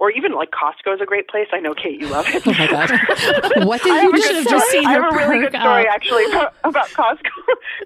[0.00, 1.46] or even like Costco is a great place.
[1.52, 2.42] I know Kate, you love it.
[2.46, 2.88] Oh my God.
[3.66, 4.82] what did I you have a just good just story.
[4.82, 5.94] seen I have a really good perk story up.
[5.94, 7.30] actually about, about Costco.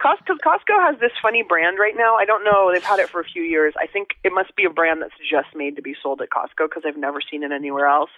[0.00, 0.38] Costco.
[0.46, 2.14] Costco has this funny brand right now.
[2.14, 2.70] I don't know.
[2.72, 3.74] They've had it for a few years.
[3.78, 6.70] I think it must be a brand that's just made to be sold at Costco
[6.70, 8.10] because I've never seen it anywhere else.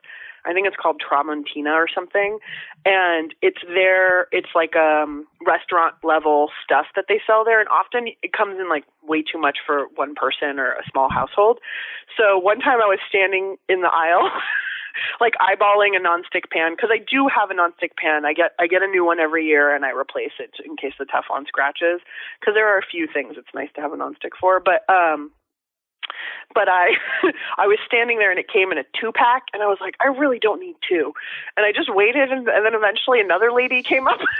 [0.45, 2.39] I think it's called Tramontina or something,
[2.85, 8.09] and it's their it's like um restaurant level stuff that they sell there, and often
[8.23, 11.59] it comes in like way too much for one person or a small household.
[12.17, 14.31] So one time I was standing in the aisle.
[15.21, 18.25] like eyeballing a nonstick pan because I do have a nonstick pan.
[18.25, 20.95] I get I get a new one every year and I replace it in case
[20.99, 22.01] the Teflon scratches
[22.41, 24.61] because there are a few things it's nice to have a nonstick for.
[24.61, 25.33] But um,
[26.55, 26.91] but I
[27.59, 29.95] I was standing there and it came in a two pack and I was like
[30.01, 31.13] I really don't need two,
[31.57, 34.21] and I just waited and, and then eventually another lady came up.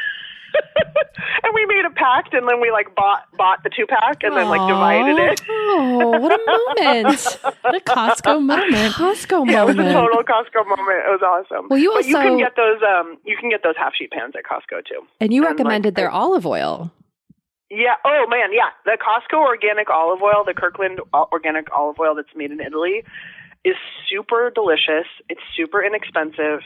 [1.43, 4.35] and we made a pact, and then we like bought bought the two pack, and
[4.37, 5.41] then like divided it.
[5.49, 7.39] Oh, what a moment.
[7.61, 8.95] What a Costco moment.
[8.95, 10.99] Costco Yeah, it was a total Costco moment.
[11.05, 11.67] It was awesome.
[11.69, 12.81] Well, you but you can get those.
[12.83, 15.03] Um, you can get those half sheet pans at Costco too.
[15.21, 16.91] and you and, like, recommended their I- olive oil.
[17.71, 17.95] Yeah.
[18.05, 18.53] Oh man.
[18.53, 18.71] Yeah.
[18.85, 23.03] The Costco organic olive oil, the Kirkland o- organic olive oil that's made in Italy,
[23.65, 23.77] is
[24.09, 25.07] super delicious.
[25.29, 26.61] It's super inexpensive.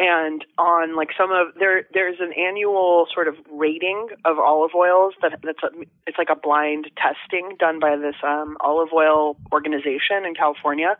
[0.00, 5.14] And on like some of there, there's an annual sort of rating of olive oils
[5.22, 5.70] that that's a,
[6.06, 10.96] it's like a blind testing done by this um, olive oil organization in California,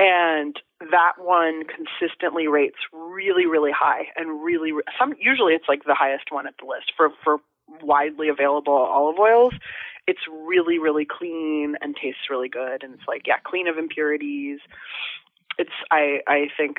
[0.00, 0.56] and
[0.90, 6.32] that one consistently rates really really high and really some usually it's like the highest
[6.32, 7.38] one at the list for for
[7.82, 9.52] widely available olive oils
[10.06, 14.60] it's really really clean and tastes really good and it's like yeah clean of impurities
[15.58, 16.78] it's i i think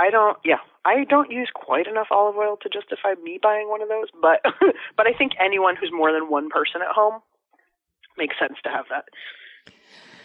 [0.00, 3.82] i don't yeah i don't use quite enough olive oil to justify me buying one
[3.82, 4.40] of those but
[4.96, 7.20] but i think anyone who's more than one person at home
[8.18, 9.04] makes sense to have that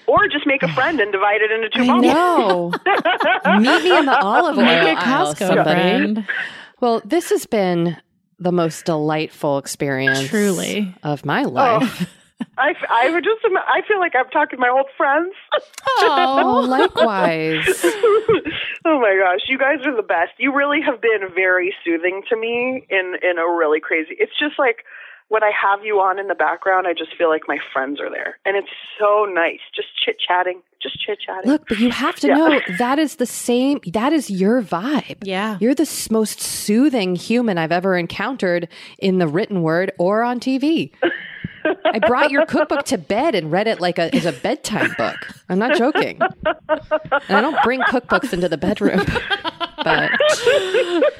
[0.08, 2.74] or just make a friend and divide it into two I bottles.
[3.44, 3.60] know.
[3.60, 5.70] Meet me in the olive oil Make a aisle, Costco somebody.
[5.70, 6.26] friend.
[6.80, 7.98] Well, this has been
[8.40, 10.94] the most delightful experience Truly.
[11.04, 12.02] of my life.
[12.02, 15.34] Oh, I, I would just I feel like I'm talking to my old friends.
[16.00, 17.66] Oh, likewise.
[18.86, 20.32] oh my gosh, you guys are the best.
[20.38, 24.16] You really have been very soothing to me in in a really crazy.
[24.20, 24.86] It's just like
[25.30, 28.10] when I have you on in the background, I just feel like my friends are
[28.10, 31.52] there, and it's so nice, just chit chatting, just chit chatting.
[31.52, 32.34] Look, but you have to Yeah.
[32.36, 33.80] know that is the same.
[33.88, 35.18] That is your vibe.
[35.24, 35.58] Yeah.
[35.60, 38.68] You're the most soothing human I've ever encountered
[39.00, 40.92] in the written word or on TV.
[41.86, 45.16] I brought your cookbook to bed and read it like a as a bedtime book.
[45.50, 46.20] I'm not joking.
[46.46, 49.04] And I don't bring cookbooks into the bedroom.
[49.84, 50.12] But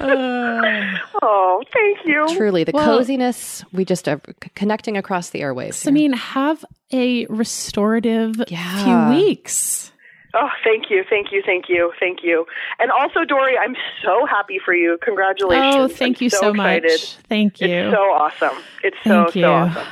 [1.22, 2.26] oh, thank you.
[2.36, 4.20] truly, the Well- coziness, we just are
[4.54, 5.86] connecting across the airwaves.
[5.86, 8.84] I mean, have a restorative Yeah.
[9.10, 9.92] few weeks.
[10.34, 12.44] Oh, thank you, thank you, thank you, thank you.
[12.78, 14.98] And also, Doree, I'm so happy for you.
[15.02, 15.74] Congratulations.
[15.76, 16.90] Oh, thank I'm you so, excited.
[16.92, 17.16] much.
[17.28, 17.68] Thank you.
[17.68, 18.62] It's so awesome.
[18.84, 19.42] It's so Thank you.
[19.42, 19.86] so awesome.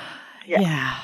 [0.46, 0.60] Yeah.
[0.60, 0.98] yeah.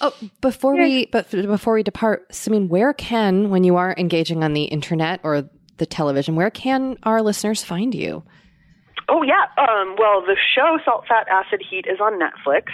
[0.00, 4.52] Oh, before we but before we depart, Samin, where can when you are engaging on
[4.52, 8.22] the internet or the television, where can our listeners find you?
[9.08, 9.46] Oh yeah.
[9.56, 12.64] Um, well, the show Salt, Fat, Acid, Heat is on Netflix,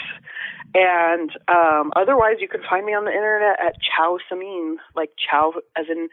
[0.75, 5.53] and um, otherwise you can find me on the internet at Ciao Samin, like Ciao
[5.77, 6.09] as in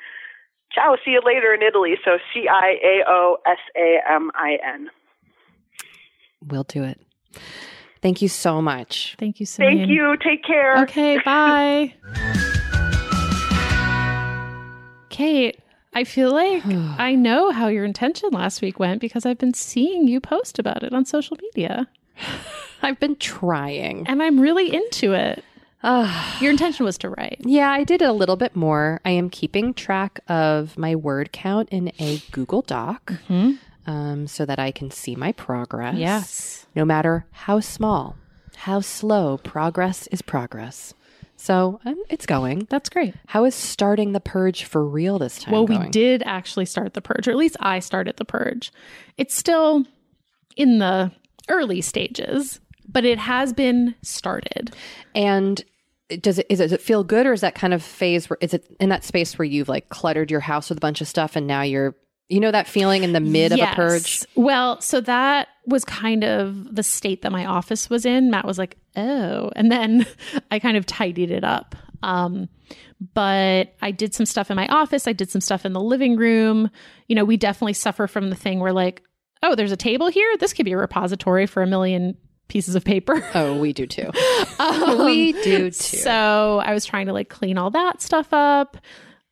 [0.73, 0.95] Ciao.
[1.03, 1.95] See you later in Italy.
[2.03, 4.89] So C I A O S A M I N.
[6.45, 6.99] We'll do it.
[8.01, 9.15] Thank you so much.
[9.19, 10.17] Thank you so Thank you.
[10.17, 10.83] Take care.
[10.83, 11.93] Okay, bye.
[15.09, 15.59] Kate,
[15.93, 16.65] I feel like
[16.99, 20.83] I know how your intention last week went because I've been seeing you post about
[20.83, 21.87] it on social media.
[22.81, 24.07] I've been trying.
[24.07, 25.43] And I'm really into it.
[26.39, 27.37] Your intention was to write.
[27.39, 29.01] Yeah, I did a little bit more.
[29.03, 33.53] I am keeping track of my word count in a Google Doc mm-hmm.
[33.85, 35.95] Um, so that I can see my progress.
[35.95, 36.65] Yes.
[36.75, 38.15] No matter how small,
[38.55, 40.93] how slow, progress is progress.
[41.35, 42.67] So um, it's going.
[42.69, 43.15] That's great.
[43.25, 45.51] How is starting the purge for real this time?
[45.51, 45.89] Well, we going?
[45.89, 48.71] did actually start the purge, or at least I started the purge.
[49.17, 49.85] It's still
[50.55, 51.11] in the
[51.49, 54.75] early stages, but it has been started.
[55.15, 55.63] And
[56.19, 58.37] does it, is it, does it feel good or is that kind of phase where
[58.41, 61.07] is it in that space where you've like cluttered your house with a bunch of
[61.07, 61.95] stuff and now you're
[62.31, 64.25] you know that feeling in the mid of a purge?
[64.35, 68.31] Well, so that was kind of the state that my office was in.
[68.31, 70.05] Matt was like, "Oh," and then
[70.51, 71.75] I kind of tidied it up.
[72.03, 72.49] Um,
[73.13, 75.07] but I did some stuff in my office.
[75.07, 76.69] I did some stuff in the living room.
[77.07, 79.03] You know, we definitely suffer from the thing where like,
[79.43, 80.37] oh, there's a table here.
[80.37, 82.15] This could be a repository for a million
[82.47, 83.23] pieces of paper.
[83.33, 84.09] Oh, we do too.
[85.05, 85.71] we do too.
[85.71, 88.77] So I was trying to like clean all that stuff up.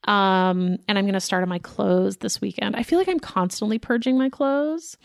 [0.10, 2.76] Um, and I'm going to start on my clothes this weekend.
[2.76, 4.98] I feel like I'm constantly purging my clothes,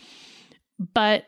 [0.78, 1.26] but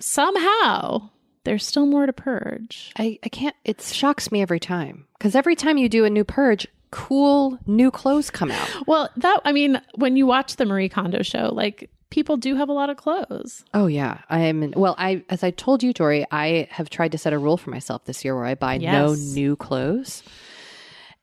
[0.00, 1.10] somehow
[1.44, 2.90] there's still more to purge.
[2.98, 6.24] I, I can't it shocks me every time because every time you do a new
[6.24, 8.68] purge, cool new clothes come out.
[8.86, 12.70] Well, that, I mean, when you watch the Marie Kondo show, like people do have
[12.70, 13.62] a lot of clothes.
[13.74, 14.72] Oh yeah, I am.
[14.74, 17.68] Well, I as I told you, Doree, I have tried to set a rule for
[17.68, 20.22] myself this year where I buy no new clothes,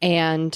[0.03, 0.55] and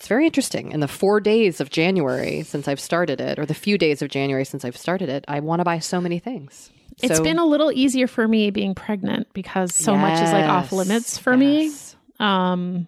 [0.00, 0.72] it's very interesting.
[0.72, 4.08] In the four days of January since I've started it, or the few days of
[4.08, 6.70] January since I've started it, I want to buy so many things.
[7.02, 10.46] It's So- been a little easier for me being pregnant because so much is like
[10.46, 11.96] off limits for yes.
[12.18, 12.26] me.
[12.26, 12.86] Um,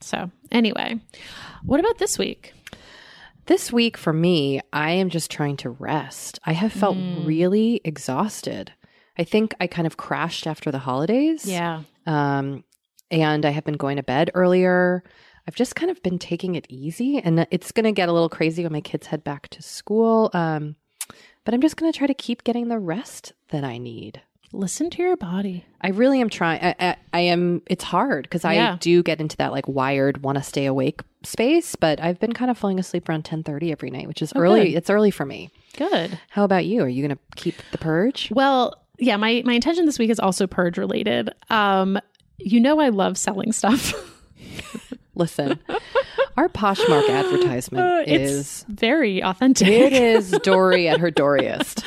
[0.00, 0.98] so anyway,
[1.64, 2.54] what about this week?
[3.46, 6.38] This week for me, I am just trying to rest.
[6.44, 7.26] I have felt Mm.
[7.26, 8.72] really exhausted.
[9.18, 11.44] I think I kind of crashed after the holidays.
[11.46, 11.82] Yeah.
[12.06, 12.64] Um,
[13.10, 15.02] and I have been going to bed earlier.
[15.48, 18.28] I've just kind of been taking it easy, and it's going to get a little
[18.28, 20.28] crazy when my kids head back to school.
[20.34, 20.76] Um,
[21.44, 24.20] but I'm just going to try to keep getting the rest that I need.
[24.52, 25.64] Listen to your body.
[25.80, 26.62] I really am trying.
[26.62, 27.62] I, I, I am.
[27.66, 28.76] It's hard because I Yeah.
[28.78, 31.76] do get into that like wired, want to stay awake space.
[31.76, 34.40] But I've been kind of falling asleep around ten thirty every night, which is Oh,
[34.40, 34.70] early.
[34.72, 34.76] good.
[34.76, 35.50] It's early for me.
[35.78, 36.18] Good.
[36.28, 36.82] How about you?
[36.82, 38.30] Are you going to keep the purge?
[38.30, 41.30] Well, yeah, my my intention this week is also purge related.
[41.48, 41.98] Um,
[42.38, 43.94] you know I love selling stuff.
[45.18, 45.58] Listen,
[46.38, 49.68] our Poshmark advertisement Uh, is very authentic.
[49.68, 51.82] it is Doree at her Doriest.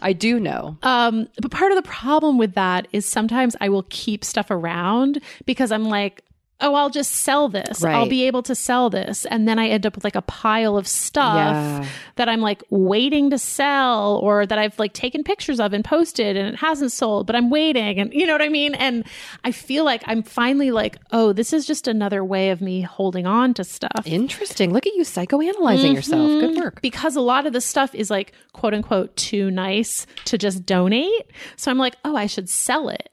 [0.00, 0.78] I do know.
[0.82, 5.20] Um, but part of the problem with that is sometimes I will keep stuff around
[5.44, 6.22] because I'm like,
[6.60, 7.84] oh, I'll just sell this.
[7.84, 9.24] I'll be able to sell this.
[9.26, 11.86] And then I end up with like a pile of stuff Yeah.
[12.16, 16.36] that I'm like waiting to sell or that I've like taken pictures of and posted
[16.36, 18.00] and it hasn't sold, but I'm waiting.
[18.00, 18.74] And you know what I mean?
[18.74, 19.04] And
[19.44, 23.26] I feel like I'm finally like, oh, this is just another way of me holding
[23.26, 24.02] on to stuff.
[24.04, 24.72] Interesting.
[24.72, 26.28] Look at you psychoanalyzing yourself.
[26.40, 26.60] Good Mhm.
[26.60, 26.82] work.
[26.82, 31.30] Because a lot of the stuff is like quote unquote too nice to just donate.
[31.56, 33.10] So I'm like, oh, I should sell it.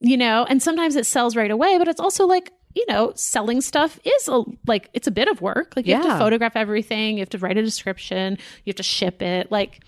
[0.00, 3.60] You know, and sometimes it sells right away, but it's also like, you know, selling
[3.60, 5.72] stuff is a, like it's a bit of work.
[5.76, 8.82] Like you have to photograph everything, you have to write a description, you have to
[8.82, 9.50] ship it.
[9.50, 9.80] Like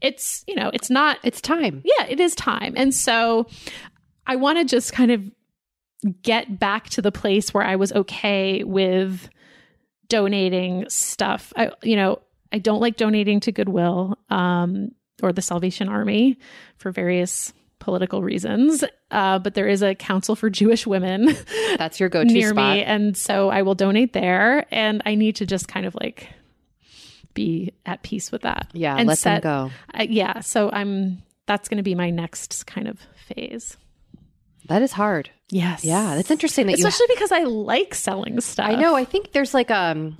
[0.00, 1.82] it's, you know, it's not It's time.
[1.84, 2.74] yeah, it is time.
[2.76, 3.46] And so
[4.26, 5.30] I want to just kind of
[6.22, 9.28] get back to the place where I was okay with
[10.08, 11.52] donating stuff.
[11.56, 12.20] I, you know,
[12.52, 14.90] I don't like donating to Goodwill um,
[15.22, 16.38] or the Salvation Army
[16.76, 17.52] for various
[17.82, 18.84] political reasons.
[19.10, 21.36] Uh, but there is a Council for Jewish Women
[21.76, 22.76] That's your go-to near spot.
[22.76, 24.66] me, and so I will donate there.
[24.70, 26.28] And I need to just kind of like
[27.34, 28.68] be at peace with that.
[28.72, 29.70] Yeah, and let them go.
[29.92, 32.98] I, yeah, so I'm that's going to be my next kind of
[33.28, 33.76] phase.
[34.68, 35.28] That is hard.
[35.50, 35.84] Yes.
[35.84, 38.68] Yeah, that's interesting that you Especially because I like selling stuff.
[38.68, 38.94] I know.
[38.94, 40.16] I think there's like um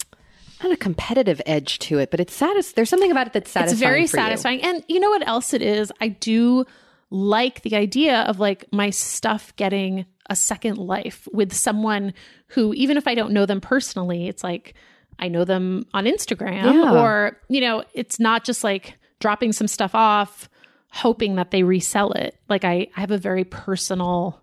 [0.63, 3.73] not a competitive edge to it, but it's satis- there's something about it that's satisfying.
[3.73, 4.23] It's very for you.
[4.23, 4.63] satisfying.
[4.63, 5.93] And you know what else it is?
[6.01, 6.67] I do
[7.13, 12.15] like the idea of like my stuff getting a second life with someone
[12.49, 14.75] who even if I don't know them personally, it's like
[15.19, 17.01] I know them on Instagram Yeah.
[17.01, 20.49] or you know, it's not just like dropping some stuff off
[20.91, 22.37] hoping that they resell it.
[22.49, 24.42] Like I, I have a very personal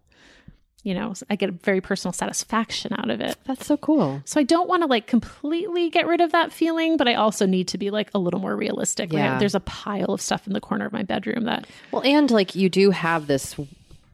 [0.84, 3.35] you know, I get a very personal satisfaction out of it.
[3.45, 4.22] That's so cool.
[4.26, 7.45] So I don't want to like completely get rid of that feeling, but I also
[7.45, 9.11] need to be like a little more realistic.
[9.11, 9.38] Yeah.
[9.39, 12.56] there's a pile of stuff in the corner of my bedroom that Well, and like
[12.56, 13.56] you do have this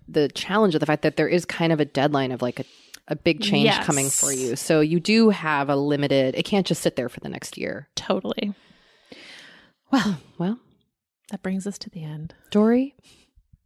[0.07, 2.65] the challenge of the fact that there is kind of a deadline of like a
[3.07, 3.85] a big change Yes.
[3.85, 4.55] coming for you.
[4.55, 7.87] So you do have a limited it can't just sit there for the next year.
[7.95, 8.53] totally.
[9.91, 10.59] Well, well,
[11.29, 12.33] That brings us to the end.
[12.51, 12.95] Doree,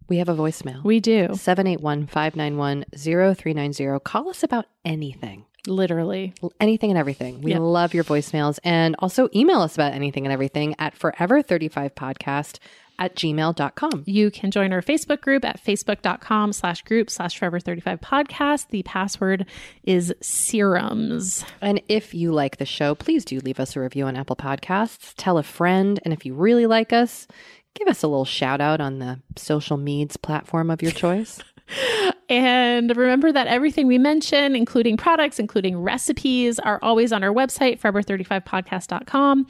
[0.10, 0.84] we have a voicemail.
[0.84, 4.04] We do 781-591-0390.
[4.04, 5.46] Call us about anything.
[5.68, 6.34] literally.
[6.62, 7.42] anything and everything.
[7.42, 7.60] We Yep.
[7.62, 12.60] love your voicemails and also email us about anything and everything at forever35podcast
[12.98, 14.04] at gmail.com.
[14.08, 18.70] You can join our Facebook group at facebook.com slash group slash forever 35 podcast.
[18.70, 19.46] The password
[19.84, 21.44] is serums.
[21.62, 25.14] And if you like the show, please do leave us a review on Apple Podcasts.
[25.18, 26.00] Tell a friend.
[26.04, 27.28] And if you really like us,
[27.76, 31.40] give us a little shout out on the social meds platform of your choice.
[32.30, 37.80] And remember that everything we mention, including products, including recipes, are always on our website,
[37.80, 39.48] forever35podcast.com.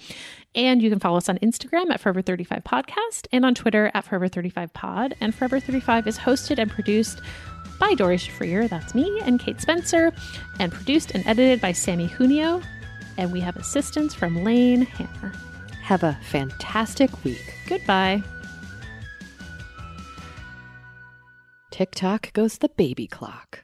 [0.55, 5.13] And you can follow us on Instagram at Forever35Podcast and on Twitter at Forever35Pod.
[5.19, 7.21] And Forever 35 is hosted and produced
[7.79, 10.13] by Doree Shafrir, that's me, and Kate Spencer,
[10.59, 12.61] and produced and edited by Sammy Junio.
[13.17, 15.33] And we have assistance from Lane Hammer.
[15.89, 17.55] Have a fantastic week.
[17.67, 18.21] Goodbye.
[21.71, 23.63] Tick tock goes the baby clock.